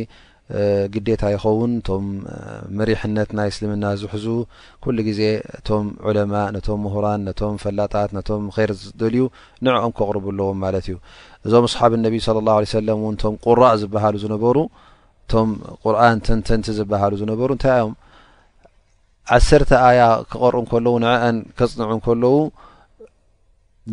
ግዴታ 0.95 1.22
ይኸውን 1.34 1.72
እቶም 1.80 2.05
መሪሕነት 2.80 3.30
ናይ 3.38 3.49
እስልምና 3.55 3.84
ዝሕዙ 4.03 4.26
ኩሉ 4.84 4.97
ግዜ 5.09 5.22
እቶም 5.61 5.86
ዑለማ 6.09 6.34
ነቶም 6.59 6.80
ምሁራን 6.88 7.22
ነቶም 7.30 7.55
ፈላጣት 7.64 8.11
ነቶም 8.18 8.45
ር 8.61 8.70
ዝደልዩ 8.84 9.22
ንዕኦም 9.66 9.95
ከቕርቡ 10.01 10.24
ኣለዎም 10.36 10.59
ማለት 10.66 10.86
እዩ 10.90 10.99
እዞም 11.47 11.64
ኣስሓብ 11.72 11.93
እነቢ 12.01 12.16
ለ 12.38 12.43
ላ 12.49 12.59
ለ 12.64 12.72
ሰለም 12.76 12.99
እውን 13.05 13.14
እቶም 13.20 13.34
ቁራእ 13.47 13.74
ዝብሃሉ 13.84 14.14
ዝነበሩ 14.26 14.59
እቶም 15.24 15.51
ቁርኣን 15.86 16.20
ተንተንቲ 16.28 16.68
ዝበሃሉ 16.80 17.12
ዝነበሩ 17.24 17.51
እንታይ 17.59 17.78
እዮም 17.82 17.95
1ሰተ 19.37 19.70
ኣያ 19.89 20.01
ክቀርኡ 20.30 20.59
እከለዉ 20.64 20.95
ንዕአን 21.03 21.37
ከጽንዑ 21.59 21.93
ከለዉ 22.07 22.35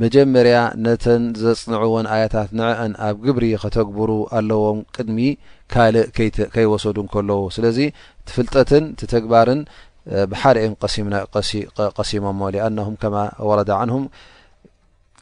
መጀመርያ 0.02 0.58
ነተን 0.86 1.24
ዘጽንዕዎን 1.44 2.06
ኣያታት 2.14 2.50
ንዕአን 2.60 2.92
ኣብ 3.08 3.16
ግብሪ 3.26 3.46
ከተግብሩ 3.62 4.12
ኣለዎም 4.38 4.80
ቅድሚ 4.96 5.20
ካልእ 5.74 6.08
ከይወሰዱ 6.56 6.98
እከለዉ 7.08 7.40
ስለዚ 7.56 7.80
ትፍልጠትን 8.28 8.86
ትተግባርን 9.02 9.62
ብሓደ 10.34 10.58
ን 11.14 11.24
ቀሲሞሞ 12.00 12.42
ኣነም 12.68 12.94
ከማ 13.04 13.16
ወረዳ 13.50 13.72
ንም 13.92 14.04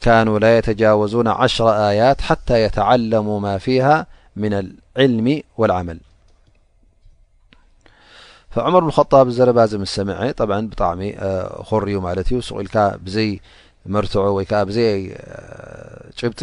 ካኑ 0.05 0.27
ላ 0.43 0.53
የተጃወዙና 0.55 1.29
1ሽ 1.45 1.55
ኣያት 1.87 2.19
ሓታ 2.29 2.47
የተዓለሙ 2.65 3.27
ማ 3.45 3.55
ፊሃ 3.65 3.85
ምና 4.41 4.53
ልዕልሚ 4.99 5.27
ወልዓመል 5.61 5.99
ዑመር 8.65 8.83
ብክጣብ 8.87 9.27
ዘረባ 9.37 9.57
እዚ 9.67 9.73
ምስ 9.83 9.91
ሰምዐ 9.97 10.17
ብ 10.49 10.51
ብጣዕሚ 10.71 11.01
ኮርዩ 11.69 11.95
ማለት 12.07 12.27
እዩ 12.31 12.37
ስቁኢልካ 12.47 12.77
ብዘይ 13.05 13.29
መርትዖ 13.93 14.15
ወይ 14.37 14.45
ከዓ 14.49 14.59
ብዘይ 14.69 15.01
ጭብጢ 16.19 16.41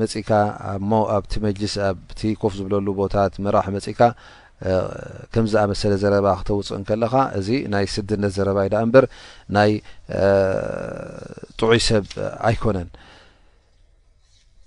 መፂካ 0.00 0.30
ኣኣብቲ 0.70 1.32
መጅልስ 1.46 1.74
ኣብቲ 1.88 2.20
ኮፍ 2.42 2.52
ዝብለሉ 2.58 2.86
ቦታት 3.00 3.32
መራሒ 3.44 3.66
መፂካ 3.76 4.00
ከምዝኣመሰለ 5.34 5.92
ዘረባ 6.02 6.26
ክተውፅእ 6.40 6.78
ንከለካ 6.82 7.14
እዚ 7.38 7.48
ናይ 7.72 7.86
ስድነት 7.94 8.32
ዘረባ 8.36 8.58
ኢዳ 8.68 8.74
እምበር 8.86 9.04
ናይ 9.56 9.70
ጥዑይ 11.58 11.80
ሰብ 11.88 12.04
ኣይኮነን 12.50 12.88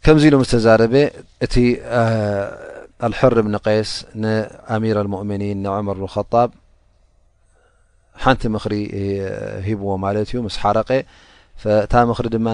ከምዚ 0.05 0.24
ኢሎም 0.30 0.43
ዝተዛረበ 0.47 0.93
እቲ 1.45 1.55
الحር 3.04 3.41
ብن 3.41 3.58
قስ 3.66 4.06
أሚير 4.76 4.98
المؤمኒيን 5.02 5.68
عمር 5.76 5.98
اخطب 6.10 6.50
ሓንቲ 8.24 8.41
مሪ 8.54 8.74
ሂبዎ 9.68 9.89
ማለት 10.06 10.28
ዩ 10.34 10.38
مس 10.48 10.56
ሓረቀ 10.62 10.89
ታ 11.91 11.93
ምሪ 12.12 12.26
ድማ 12.36 12.48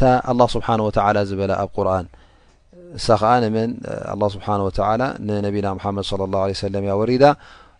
ነ 0.00 0.02
الله 0.30 0.46
سبحانه 0.56 0.82
ولى 0.88 1.20
ዝበل 1.28 1.52
ኣብ 1.62 1.68
قርن 1.76 2.06
እሳ 2.98 3.06
الله 4.12 4.28
سبحنه 4.34 4.62
وى 4.68 4.94
ነቢና 5.46 5.66
محመድ 5.78 6.04
صى 6.10 6.24
الله 6.28 6.40
عليه 6.44 6.56
سل 6.62 6.74
ورዳ 6.98 7.24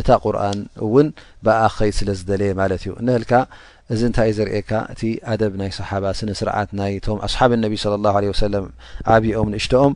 እታ 0.00 0.08
ቁርን 0.24 0.60
እውን 0.84 1.08
ብኣኸይ 1.46 1.90
ስለ 1.98 2.08
ዝደለየ 2.20 2.52
ማለት 2.60 2.80
እዩ 2.84 2.92
ንህልካ 3.06 3.32
እዚ 3.94 4.00
እንታይእ 4.08 4.34
ዘርኤየካ 4.38 4.70
እቲ 4.92 5.02
ኣደብ 5.32 5.52
ናይ 5.60 5.70
ሰሓባ 5.80 6.04
ስነ 6.20 6.30
ስርዓት 6.40 6.70
ናይ 6.78 6.92
ቶም 7.06 7.18
ኣስሓብ 7.26 7.50
እነቢ 7.56 7.74
ስለ 7.82 7.92
ላ 8.04 8.14
ሰለም 8.46 8.64
ዓብኦም 9.16 9.48
ንእሽቶኦም 9.54 9.94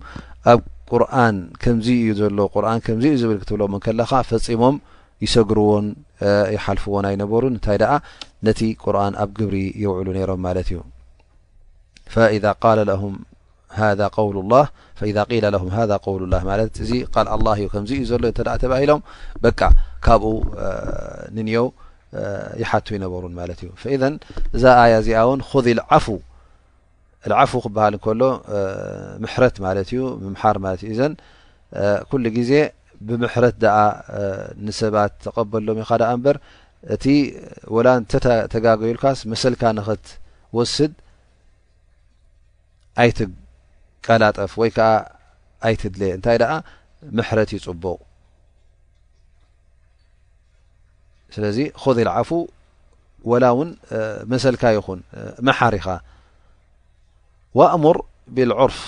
ኣብ 0.52 0.60
ቁርን 0.92 1.36
ከምዚ 1.62 1.88
እዩ 2.02 2.10
ዘሎ 2.20 2.38
ቁርን 2.54 2.80
ከምዚ 2.86 3.06
እዩ 3.12 3.18
ዝብል 3.22 3.38
ክትብሎም 3.42 3.72
ን 3.78 3.80
ከለካ 3.86 4.12
ፈፂሞም 4.28 4.76
ይሰግርዎን 5.24 5.86
ይሓልፍዎን 6.56 7.06
ኣይነበሩን 7.10 7.52
እንታይ 7.56 7.78
ደኣ 7.82 7.92
ነቲ 8.46 8.60
ቁርኣን 8.84 9.14
ኣብ 9.22 9.30
ግብሪ 9.40 9.56
ይውዕሉ 9.82 10.08
ነይሮም 10.18 10.40
ማለት 10.46 10.68
እዩ 10.72 10.78
ፈኢ 12.14 12.38
ቃል 12.62 12.78
ለም 12.90 13.14
ሃ 13.78 13.80
ቀውል 14.14 14.36
ላህ 14.52 14.64
ኢዛ 15.08 15.18
ል 15.30 15.42
ለም 15.54 15.64
ሃذ 15.76 15.90
ቀውልላ 16.06 16.34
ማለት 16.50 16.72
እዚ 16.84 16.90
ል 17.24 17.26
ኣ 17.32 17.34
እዩ 17.58 17.66
ከምዚ 17.72 17.90
እዩ 17.96 18.02
ዘሎ 18.10 18.22
እተ 18.32 18.38
ተባሂሎም 18.62 19.00
በቃ 19.44 19.60
ካብኡ 20.04 20.24
ንኒአው 21.36 21.66
ይሓቱ 22.62 22.86
ይነበሩን 22.96 23.34
ማለት 23.40 23.58
እዩ 23.62 23.68
እዛ 24.56 24.64
ኣያ 24.84 24.92
እዚኣ 25.02 25.18
እውን 25.26 25.40
ኮዚ 25.50 25.66
ዓፉ 25.96 26.06
ዓፉ 27.42 27.52
ክብሃል 27.64 27.94
እንከሎ 27.98 28.22
ምሕረት 29.22 29.56
ማለት 29.66 29.88
እዩ 29.94 30.00
ምምሓር 30.24 30.56
ማለት 30.64 30.80
እዩ 30.86 30.92
ዘን 31.00 31.12
ኩሉ 32.10 32.24
ግዜ 32.38 32.52
ብምሕረት 33.08 33.54
ደ 33.62 33.66
ንሰባት 34.66 35.12
ተቀበሎም 35.26 35.78
ኢ 35.82 35.84
ካ 35.90 36.00
ዳ 36.02 36.10
እምበር 36.16 36.36
እቲ 36.94 37.04
ወላ 37.74 37.86
እንተተጋገዩልካስ 38.00 39.18
መሰልካ 39.32 39.62
ንክትወስድ 39.78 40.92
ቀላጠፍ 44.06 44.52
ወይ 44.60 44.70
ዓ 44.78 44.80
ኣይትድለ 45.68 46.02
እንታይ 46.16 46.36
ኣ 46.52 46.56
ምሕረት 47.16 47.50
ይፅቡቕ 47.56 47.98
ስለዚ 51.34 51.58
ኮዘ 51.82 51.98
ልዓፉ 52.08 52.28
ወላ 53.30 53.44
እውን 53.54 53.70
መሰልካ 54.32 54.62
ይኹን 54.76 55.00
መሓሪኻ 55.48 55.86
ርፍ 58.62 58.78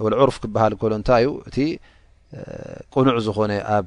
ም 0.00 0.06
ዑርፍ 0.20 0.36
ክብሃል 0.42 0.72
ሎ 0.90 0.92
እንታይ 1.00 1.24
እዩ 1.26 1.32
እቲ 1.48 1.56
ቁኑዕ 2.94 3.16
ዝኾነ 3.26 3.52
ኣብ 3.76 3.86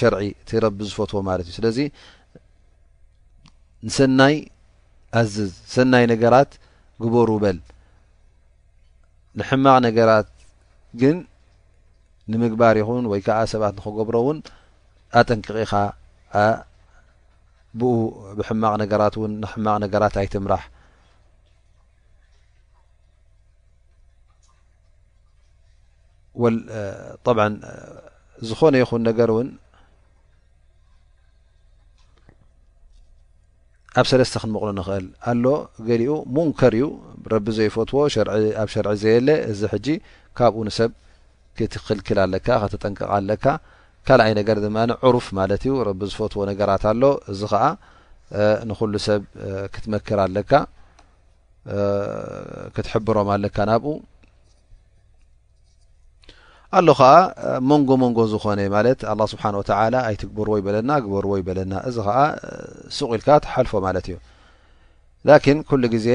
ሸርዒ 0.00 0.20
እቲ 0.42 0.50
ረቢ 0.64 0.78
ዝፈትዎ 0.90 1.20
ማለት 1.28 1.46
እዩ 1.50 1.54
ስለዚ 1.58 1.78
ንሰናይ 3.88 4.36
ኣዝዝ 5.20 5.52
ሰናይ 5.74 6.04
ነገራት 6.12 6.50
ግበሩ 7.02 7.28
በል 7.44 7.58
ንሕማቅ 9.40 9.76
ነገራት 9.86 10.28
ግን 11.00 11.16
ንምግባር 12.32 12.74
ይኹን 12.80 13.04
ወይ 13.12 13.20
ከዓ 13.26 13.38
ሰባት 13.52 13.72
ንክገብሮ 13.78 14.16
እውን 14.24 14.38
ኣጠንቅቂኻ 15.20 15.72
ብ 17.78 17.80
ብሕማቕ 18.38 18.74
ነገራት 18.82 19.14
ን 19.30 19.32
ንሕማቅ 19.42 19.76
ነገራት 19.84 20.14
ኣይትምራሕ 20.22 20.62
ዝኾነ 28.50 28.74
ይኹን 28.82 29.02
ነገር 29.10 29.28
እውን 29.32 29.48
ኣብ 34.00 34.06
ሰለስተ 34.10 34.34
ክንምቕሉ 34.42 34.68
ንክእል 34.78 35.06
ኣሎ 35.30 35.44
ገሊኡ 35.88 36.12
ሙንከር 36.34 36.74
እዩ 36.78 36.84
ረቢ 37.32 37.46
ዘይፈትዎ 37.58 37.96
ኣብ 38.62 38.68
ሸርዒ 38.74 38.92
ዘየለ 39.02 39.28
እዚ 39.52 39.60
ሕጂ 39.72 39.86
ካብኡ 40.38 40.60
ንሰብ 40.68 40.90
ክትክልክል 41.58 42.18
ኣለካ 42.24 42.48
ከትጠንቀቕ 42.62 43.08
ኣለካ 43.16 43.44
ካልኣይ 44.08 44.32
ነገር 44.40 44.58
ድማ 44.64 44.76
ዕሩፍ 45.08 45.26
ማለት 45.38 45.62
እዩ 45.66 45.74
ረቢ 45.88 46.00
ዝፈትዎ 46.12 46.40
ነገራት 46.50 46.84
ኣሎ 46.92 47.02
እዚ 47.32 47.40
ከዓ 47.52 47.64
ንኩሉ 48.70 48.94
ሰብ 49.08 49.22
ክትመክር 49.74 50.18
ኣለካ 50.26 50.52
ክትሕብሮም 52.74 53.28
ኣለካ 53.36 53.56
ናብኡ 53.72 53.94
ኣሎ 56.78 56.90
ከዓ 56.98 57.08
መንጎ 57.70 57.88
መንጎ 58.02 58.18
ዝኮነ 58.32 58.60
ማለት 58.74 58.98
ه 59.08 59.26
ስብሓ 59.32 59.44
ወ 59.56 59.62
ኣይትግበርዎ 60.08 60.54
ይበለና 60.60 60.90
ግበርዎ 61.04 61.32
ይበለና 61.40 61.72
እዚ 61.88 61.96
ከዓ 62.06 62.18
ስቅ 62.96 63.08
ኢልካ 63.16 63.28
ትሓልፎ 63.44 63.72
ማለት 63.86 64.06
እዩ 64.10 64.16
ላን 65.28 65.58
ኩሉ 65.70 65.82
ግዜ 65.94 66.06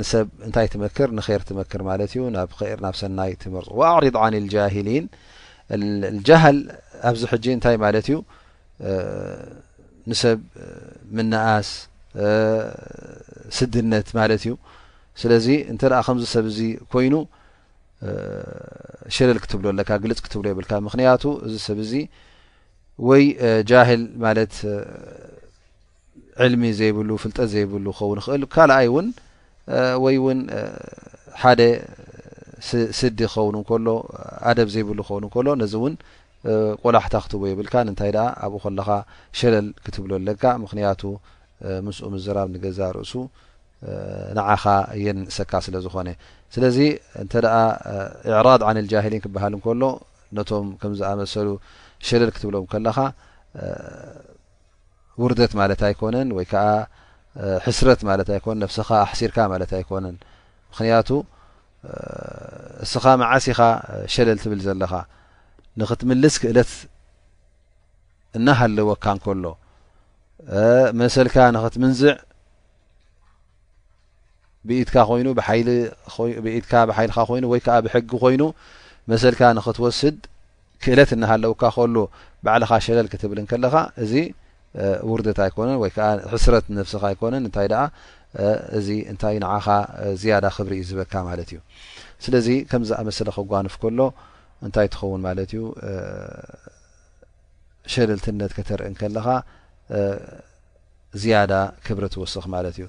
ንሰብ 0.00 0.26
እንታይ 0.48 0.66
ትመክር 0.74 1.08
ንር 1.18 1.40
ትመክር 1.48 1.80
ማለ 1.88 2.00
ዩ 2.18 2.22
ናብ 2.84 2.94
ሰናይ 3.00 3.32
ትምህር 3.42 3.64
ኣርض 3.92 4.16
ን 4.42 4.44
ጃሂሊን 4.54 5.04
ሃል 6.44 6.58
ኣብዚ 7.10 7.22
ሕ 7.32 7.42
እንታይ 7.56 7.76
ማለት 7.86 8.06
እዩ 8.10 8.16
ንሰብ 10.10 10.38
ምነኣስ 11.16 11.68
ስድነት 13.58 14.08
ማለት 14.20 14.42
እዩ 14.46 14.54
ስለዚ 15.22 15.46
እንተ 15.72 15.82
ከምዚ 16.06 16.24
ሰብ 16.34 16.44
እዚ 16.52 16.58
ኮይኑ 16.92 17.14
ሸለል 19.16 19.38
ክትብሎ 19.44 19.64
ኣለካ 19.72 19.90
ግልፅ 20.02 20.18
ክትብሎ 20.24 20.46
የብልካ 20.50 20.72
ምክንያቱ 20.86 21.22
እዚ 21.46 21.54
ሰብእዚ 21.68 21.92
ወይ 23.08 23.24
ጃህል 23.70 24.02
ማለት 24.24 24.54
ዕልሚ 26.44 26.62
ዘይብሉ 26.80 27.10
ፍልጠት 27.22 27.48
ዘይብሉ 27.54 27.86
ክኸውን 27.96 28.18
ይክእል 28.20 28.42
ካልኣይ 28.54 28.86
እውን 28.90 29.08
ወይ 30.04 30.16
እውን 30.20 30.38
ሓደ 31.42 31.60
ስዲ 32.98 33.10
ክኸውን 33.30 33.54
እንከሎ 33.60 33.86
ኣደብ 34.48 34.68
ዘይብሉ 34.74 34.98
ክኸውን 35.06 35.24
እንከሎ 35.26 35.46
ነዚ 35.62 35.74
እውን 35.80 35.94
ቆላሕታ 36.82 37.14
ክትቦ 37.24 37.42
የብልካ 37.50 37.74
ንንታይ 37.86 38.10
ድኣ 38.16 38.26
ኣብኡ 38.46 38.58
ከለካ 38.64 38.88
ሸለል 39.38 39.66
ክትብሎ 39.84 40.10
ኣለካ 40.20 40.42
ምክንያቱ 40.64 41.02
ምስኡ 41.86 42.06
ምዘራብ 42.16 42.48
ንገዛ 42.54 42.78
ርእሱ 42.96 43.12
ንዓኻ 44.36 44.64
እየን 44.98 45.18
እሰካ 45.30 45.52
ስለ 45.66 45.74
ዝኾነ 45.84 46.08
ስለዚ 46.54 46.76
እንተኣ 47.22 47.52
ኤዕራድ 48.30 48.60
ን 48.76 48.76
ልጃህሊን 48.84 49.22
ክብሃል 49.24 49.52
እንከሎ 49.56 49.82
ነቶም 50.36 50.66
ከምዝኣመሰሉ 50.80 51.48
ሸለል 52.08 52.30
ክትብሎም 52.34 52.64
ከለኻ 52.72 52.96
ውርደት 55.22 55.52
ማለት 55.60 55.80
ኣይኮነን 55.88 56.28
ወይ 56.36 56.44
ከዓ 56.52 56.66
ሕስረት 57.66 58.00
ማለት 58.08 58.28
ኣይኮነ 58.36 58.56
ነብስኻ 58.64 58.88
ኣሕሲርካ 59.06 59.38
ማለት 59.52 59.72
ኣይኮነን 59.78 60.16
ምክንያቱ 60.70 61.08
እስኻ 62.86 63.04
መዓሲኻ 63.22 63.60
ሸለል 64.14 64.38
ትብል 64.44 64.60
ዘለኻ 64.66 64.92
ንክትምልስ 65.80 66.34
ክእለት 66.42 66.72
እናሃለወካ 68.38 69.04
ንከሎ 69.16 69.44
መሰልካ 71.02 71.34
ንክትምንዝዕ 71.56 72.14
ብኢትካ 74.68 74.96
ኮይኑ 75.10 75.26
ብኢትካ 76.44 76.72
ብሓይልካ 76.88 77.18
ኮይኑ 77.28 77.44
ወይ 77.52 77.60
ከዓ 77.66 77.76
ብሕጊ 77.84 78.10
ኮይኑ 78.22 78.42
መሰልካ 79.10 79.40
ንክትወስድ 79.56 80.16
ክእለት 80.84 81.10
እናሃለውካ 81.16 81.62
ከሉ 81.76 81.96
ባዕልኻ 82.44 82.70
ሸለል 82.86 83.08
ክትብልን 83.12 83.46
ከለኻ 83.50 83.74
እዚ 84.04 84.12
ውርደት 85.10 85.38
ኣይኮነን 85.44 85.78
ወይ 85.82 85.90
ከ 85.96 85.98
ሕስረት 86.32 86.64
ነፍስካ 86.78 87.02
ኣይኮነን 87.10 87.42
እንታይ 87.48 87.66
ድኣ 87.72 87.80
እዚ 88.78 88.88
እንታይ 89.12 89.36
ንዓኻ 89.44 89.66
ዝያዳ 90.22 90.44
ክብሪ 90.56 90.72
እዩ 90.78 90.84
ዝበካ 90.90 91.14
ማለት 91.28 91.48
እዩ 91.52 91.58
ስለዚ 92.24 92.48
ከምዚ 92.70 92.90
ኣመሰለ 93.00 93.28
ከጓንፍ 93.36 93.74
ከሎ 93.82 94.00
እንታይ 94.66 94.88
ትኸውን 94.94 95.20
ማለት 95.28 95.50
እዩ 95.56 95.60
ሸለልትነት 97.92 98.52
ከተርኢን 98.58 98.96
ከለኻ 99.00 99.26
ዝያዳ 101.22 101.52
ክብሪ 101.86 102.04
ትወስኽ 102.14 102.44
ማለት 102.56 102.74
እዩ 102.80 102.86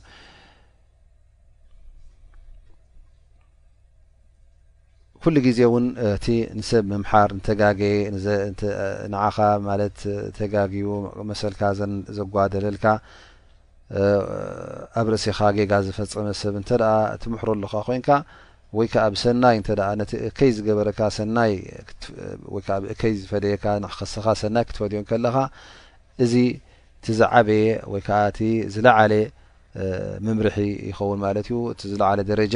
ኩሉ 5.24 5.38
ግዜ 5.46 5.60
እውን 5.70 5.86
እቲ 6.06 6.26
ንሰብ 6.60 6.84
መምሓር 6.92 7.30
ንተጋገየ 7.38 7.96
ንዓኻ 9.14 9.38
ማለት 9.70 9.98
ተጋግዩ 10.38 10.88
መሰልካ 11.30 11.62
ዘጓደለልካ 12.18 12.86
ኣብ 15.00 15.06
ርእሲኻ 15.14 15.40
ገጋ 15.58 15.72
ዝፈፀመ 15.88 16.26
ሰብ 16.42 16.54
እንተ 16.62 16.70
እትምሕሮ 17.16 17.48
ኣሉኻ 17.56 17.74
ኮይንካ 17.88 18.10
ወይከዓ 18.80 19.04
ብሰናይ 19.16 19.58
እ 19.74 19.76
ነቲ 20.00 20.12
እከይ 20.30 20.52
ዝገበረካ 20.60 21.00
ብእከይ 22.86 23.14
ዝፈደየካ 23.22 23.66
ንክስኻ 23.84 24.26
ሰናይ 24.42 24.66
ክትፈድዮ 24.70 25.00
ከለኻ 25.12 25.36
እዚ 26.24 26.34
እቲ 27.00 27.06
ዝዓበየ 27.20 27.66
ወይ 27.94 28.02
ከዓ 28.08 28.20
እቲ 28.32 28.40
ዝለዓለ 28.76 29.14
መምርሒ 30.28 30.58
ይኸውን 30.90 31.20
ማለት 31.26 31.46
እዩ 31.52 31.60
እቲ 31.74 31.82
ዝለዓለ 31.94 32.20
ደረጃ 32.32 32.56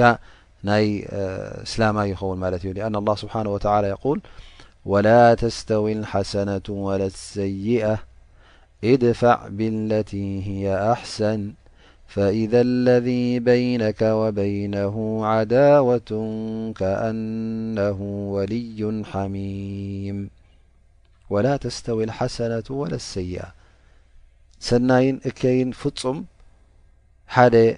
سلايلأن 0.66 2.96
الله 2.96 3.16
سبحانه 3.24 3.52
وتعالى 3.54 3.88
يول 4.06 4.20
ولا 4.86 5.24
تستوي 5.34 5.92
الحسنة 5.94 6.62
ولا 6.70 7.06
السيئة 7.06 8.00
ادفع 8.84 9.48
بالتي 9.58 10.44
هي 10.50 10.92
أحسن 10.94 11.54
فإذا 12.08 12.62
الذي 12.62 13.40
بينك 13.40 14.02
وبينه 14.02 15.26
عداوة 15.26 16.12
كأنه 16.80 17.98
ولي 18.36 19.04
حميمولا 19.10 20.28
تستوي 21.66 22.04
الحسنة 22.04 22.64
ولا 22.70 22.96
السيئةس 23.02 23.52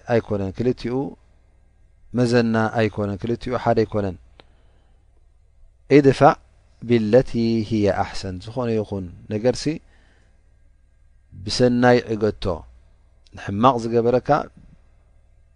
فمكن 0.08 0.42
መዘና 2.18 2.56
ኣይኮነን 2.80 3.18
ክልትኡ 3.22 3.54
ሓደ 3.64 3.78
ኣይኮነን 3.84 4.16
ኢድፋዕ 5.98 6.36
ብለቲ 6.90 7.32
ሂየ 7.70 7.88
ኣሕሰን 8.04 8.36
ዝኾነ 8.46 8.70
ይኹን 8.78 9.06
ነገርሲ 9.34 9.66
ብሰናይ 11.44 11.98
እገቶ 12.14 12.46
ንሕማቕ 13.38 13.76
ዝገበረካ 13.84 14.30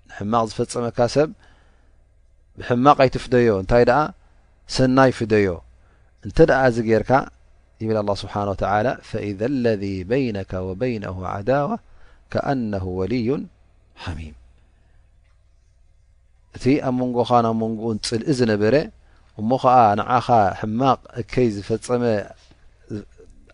ንሕማቕ 0.10 0.46
ዝፈፀመካ 0.52 1.00
ሰብ 1.16 1.30
ብሕማቕ 2.60 2.98
ኣይት 3.06 3.16
ፍደዮ 3.26 3.50
እንታይ 3.62 3.86
ደኣ 3.90 4.00
ሰናይ 4.76 5.12
ፍደዮ 5.20 5.50
እንተ 6.26 6.38
ኣ 6.62 6.64
ዚ 6.76 6.80
ጌርካ 6.90 7.12
ይብል 7.84 7.98
ه 8.12 8.16
ስብሓነ 8.24 8.50
ተ 8.62 8.64
ፈإذ 9.10 9.40
ለذ 9.64 9.84
በይነከ 10.10 10.52
ወበይነ 10.68 11.04
ዓዳዋ 11.34 11.70
ከኣነ 12.34 12.74
ወልዩ 12.98 13.28
ሓሚም 14.04 14.36
እቲ 16.56 16.64
ኣብ 16.88 16.96
መንጎኻ 17.02 17.30
ናብ 17.46 17.56
መንጎኡን 17.64 17.98
ፅልኢ 18.08 18.30
ዝነበረ 18.40 18.76
እሞ 19.40 19.50
ከዓ 19.64 19.76
ንዓኻ 20.00 20.28
ሕማቅ 20.60 21.00
እከይ 21.22 21.48
ዝፈፀመ 21.56 22.04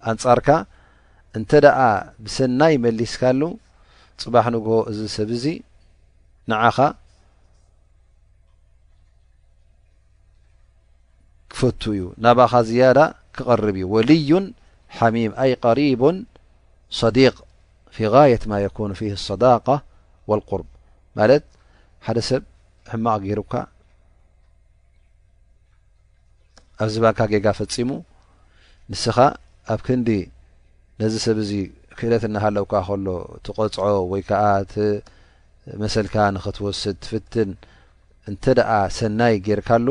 ኣንጻርካ 0.09 0.49
እንተ 1.37 1.51
ደኣ 1.65 1.79
ብሰናይ 2.25 2.75
መሊስካሉ 2.83 3.41
ፅባሕ 4.21 4.45
ንግ 4.55 4.67
እዚ 4.91 4.99
ሰብ 5.15 5.29
እዙ 5.37 5.45
ንዓኻ 6.51 6.77
ክፈት 11.51 11.81
እዩ 11.93 12.01
ናባኻ 12.23 12.53
ዝያዳ 12.69 12.99
ክቐርብ 13.35 13.67
እዩ 13.77 13.85
ወልዩን 13.93 14.45
ሓሚም 14.97 15.31
ኣይ 15.43 15.51
ቀሪቡን 15.65 16.17
ሰዲቅ 17.01 17.35
ፊ 17.95 17.97
ጋየት 18.13 18.43
ማ 18.49 18.53
የኩን 18.65 18.91
ፊ 18.99 19.01
ሶዳቀ 19.29 19.67
ወልቁርብ 20.29 20.67
ማለት 21.19 21.43
ሓደ 22.07 22.17
ሰብ 22.29 22.43
ሕማቕ 22.91 23.17
ገይሩካ 23.27 23.53
ኣብዚባልካ 26.83 27.19
ጌጋ 27.31 27.45
ፈፂሙ 27.59 27.89
ንስኻ 28.91 29.17
ኣብ 29.73 29.79
ክንዲ 29.85 30.09
ነዚ 31.01 31.13
ሰብ 31.25 31.38
እዚ 31.43 31.51
ክእለት 31.97 32.23
እናሃለውካ 32.29 32.73
ከሎ 32.88 33.07
እትቆፅዖ 33.38 33.77
ወይ 34.11 34.21
ከዓ 34.29 34.43
ቲመሰልካ 34.71 36.15
ንክትወስድ 36.35 36.97
ትፍትን 37.05 37.49
እንተ 38.29 38.43
ደኣ 38.57 38.69
ሰናይ 38.97 39.35
ጌርካሉ 39.47 39.88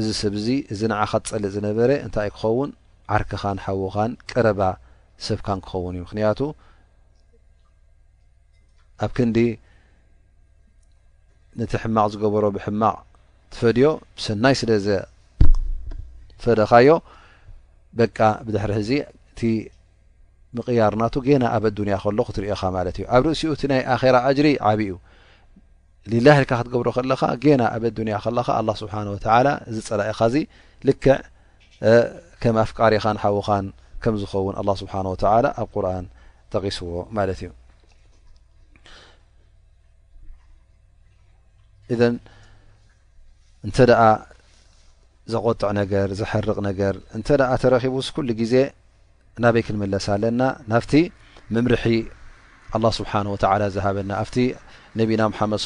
እዚ 0.00 0.06
ሰብእዚ 0.20 0.48
እዚ 0.72 0.80
ንዓካ 0.92 1.12
ትፀልፅ 1.24 1.50
ዝነበረ 1.56 1.90
እንታይይ 2.04 2.30
ክኸውን 2.34 2.70
ዓርክኻን 3.16 3.58
ሓዉኻን 3.64 4.12
ቀረባ 4.30 4.60
ሰብካን 5.26 5.60
ክኸውን 5.66 5.94
እዩ 5.96 6.02
ምክንያቱ 6.06 6.40
ኣብ 9.04 9.10
ክንዲ 9.16 9.38
ነቲ 11.60 11.72
ሕማቅ 11.82 12.06
ዝገበሮ 12.12 12.44
ብሕማቅ 12.56 12.96
ትፈድዮ 13.52 13.86
ብሰናይ 14.16 14.54
ስለ 14.60 14.70
ዘፈደኻዮ 14.86 16.90
በቃ 18.00 18.18
ብድሕሪ 18.46 18.72
እዚ 18.82 18.90
እቲ 19.32 19.40
ምቕያርናቱ 20.56 21.14
ገና 21.28 21.44
ኣብ 21.56 21.64
ኣዱንያ 21.70 21.96
ከሎ 22.04 22.18
ክትርኢኻ 22.28 22.62
ማለት 22.76 22.94
እዩ 23.00 23.04
ኣብ 23.16 23.22
ርእሲኡ 23.28 23.48
እቲ 23.56 23.62
ናይ 23.72 23.80
ኣራ 23.94 24.16
እጅሪ 24.30 24.48
ዓብዩ 24.70 24.90
ሊላይ 26.12 26.34
ኢልካ 26.40 26.52
ክትገብሮ 26.60 26.88
ከለካ 26.96 27.22
ገና 27.44 27.62
ኣብ 27.76 27.84
ኣዱንያ 27.92 28.14
ከለካ 28.24 28.48
ኣ 28.60 28.62
ስብሓን 28.82 29.06
ወተላ 29.14 29.46
እዚ 29.70 29.76
ፀላኢኻ 29.88 30.20
ዚ 30.34 30.36
ልክዕ 30.88 31.14
ከም 32.42 32.54
ኣፍቃሪኻን 32.66 33.16
ሓዉኻን 33.24 33.64
ከም 34.04 34.14
ዝኸውን 34.22 34.54
ኣ 34.60 34.62
ስብሓን 34.82 35.06
ወላ 35.14 35.46
ኣብ 35.62 35.68
ቁርን 35.76 36.04
ተቂስዎ 36.54 36.90
ማለት 37.18 37.38
እዩ 37.44 37.50
እذን 41.94 42.14
እንተኣ 43.66 44.00
ዘቆጥዕ 45.32 45.68
ነገር 45.80 46.08
ዘሐርቕ 46.20 46.56
ነገር 46.68 46.94
እንተኣ 47.16 47.50
ተረኪቡስ 47.62 48.06
ኩሉ 48.14 48.28
ግዜ 48.40 48.54
ናበይ 49.42 49.62
ክንመለስ 49.66 50.06
ኣለና 50.16 50.40
ናብቲ 50.72 50.92
መምርሒ 51.56 51.84
ኣه 52.76 52.86
ስብሓه 52.98 53.22
ዝሃበና 53.76 54.10
ኣብቲ 54.22 54.36
ነቢና 55.00 55.22
ሓመድ 55.38 55.60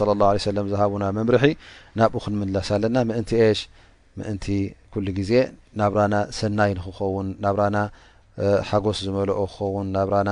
ه 0.44 0.50
ለ 0.56 0.62
ዝሃቡና 0.72 1.04
መምርሒ 1.18 1.44
ናብኡ 2.00 2.20
ክንምለስ 2.24 2.68
ኣለና 2.76 2.96
ምእንቲ 3.08 3.30
ሽ 3.58 3.62
ምእንቲ 4.18 4.46
ኩሉ 4.92 5.06
ግዜ 5.18 5.32
ናብራና 5.80 6.14
ሰናይ 6.38 6.72
ንክኸውን 6.78 7.28
ናብ 7.44 7.56
ራና 7.60 7.76
ሓጎስ 8.68 8.98
ዝመልኦ 9.06 9.38
ክኸውን 9.52 9.86
ናብራና 9.96 10.30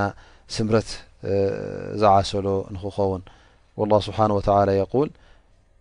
ስምረት 0.55 0.89
ዝዓሰሎ 2.01 2.47
ንክኸውን 2.75 3.21
ه 3.91 3.99
ስብሓ 4.07 4.19
ላ 4.67 4.71
የል 4.79 4.91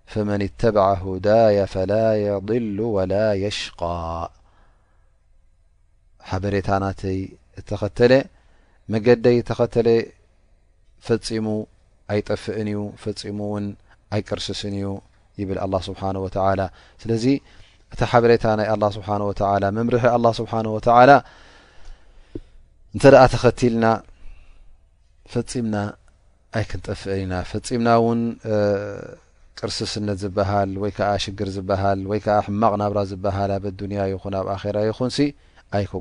فመن 0.06 0.42
اتبع 0.42 0.92
هዳي 1.04 1.66
فل 1.72 1.90
يضل 2.30 2.80
ول 2.96 3.12
يሽقى 3.44 4.30
በሬታ 6.42 6.68
ና 6.82 6.84
ተኸተለ 7.68 8.12
መገደይ 8.92 9.36
ተኸተለ 9.48 9.88
ፈሙ 11.06 11.46
ኣይጠፍእን 12.12 12.68
እዩ 12.70 12.80
ፈሙውን 13.02 13.66
ኣይቅርስስ 14.16 14.60
እዩ 14.70 14.86
ይብል 15.40 15.58
لله 15.68 15.80
ስنه 15.86 16.20
و 16.26 16.28
ስለዚ 17.02 17.24
እቲ 17.92 18.00
በሬታ 18.22 18.44
ናይ 18.58 18.68
له 18.82 18.88
ስه 18.96 19.08
و 19.28 19.32
መምርሒ 19.78 20.04
لله 20.20 20.30
ስብنه 20.38 20.70
و 20.76 20.80
እተ 22.96 23.04
ተኸتልና 23.32 23.84
ፈምና 25.32 25.74
ኣይ 26.56 26.64
ክንጠፍአ 26.70 27.12
ኢና 27.20 27.32
ፈምና 27.50 27.88
ቅርሲስነ 29.58 30.08
ማቅ 32.62 32.72
ናብ 32.80 32.94
ይ 32.98 34.14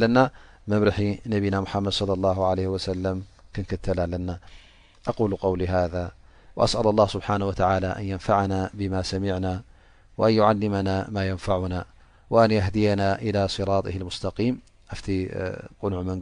ና 11.72 11.74
وأن 12.30 12.50
يهديናا 12.58 13.08
إلى 13.26 13.40
صرط 13.56 13.86
المستقم 13.86 14.54
ቁنع 15.82 15.98
መን 16.08 16.18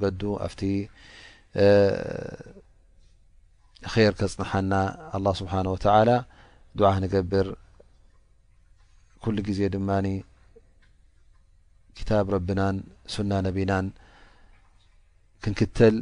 خር 3.93 4.13
كፅنحና 4.21 4.73
الله 5.17 5.33
سبحنه 5.41 5.71
وتع 5.75 5.97
دع 6.79 6.93
نብር 7.05 7.47
كل 9.23 9.37
ዜ 9.59 9.61
ማ 9.89 9.93
ك 11.97 11.99
ረና 12.35 12.61
ና 13.31 13.33
نና 13.57 13.73
ክክተል 15.45 15.97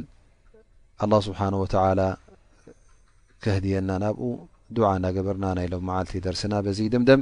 الله 1.03 1.19
سبحنه 1.27 1.57
وتعلى 1.63 2.07
كيና 3.43 3.89
ናብ 4.03 4.17
دع 4.75 4.89
እናብرና 4.97 5.45
عልت 5.97 6.13
درسና 6.25 6.53
ምም 6.65 7.21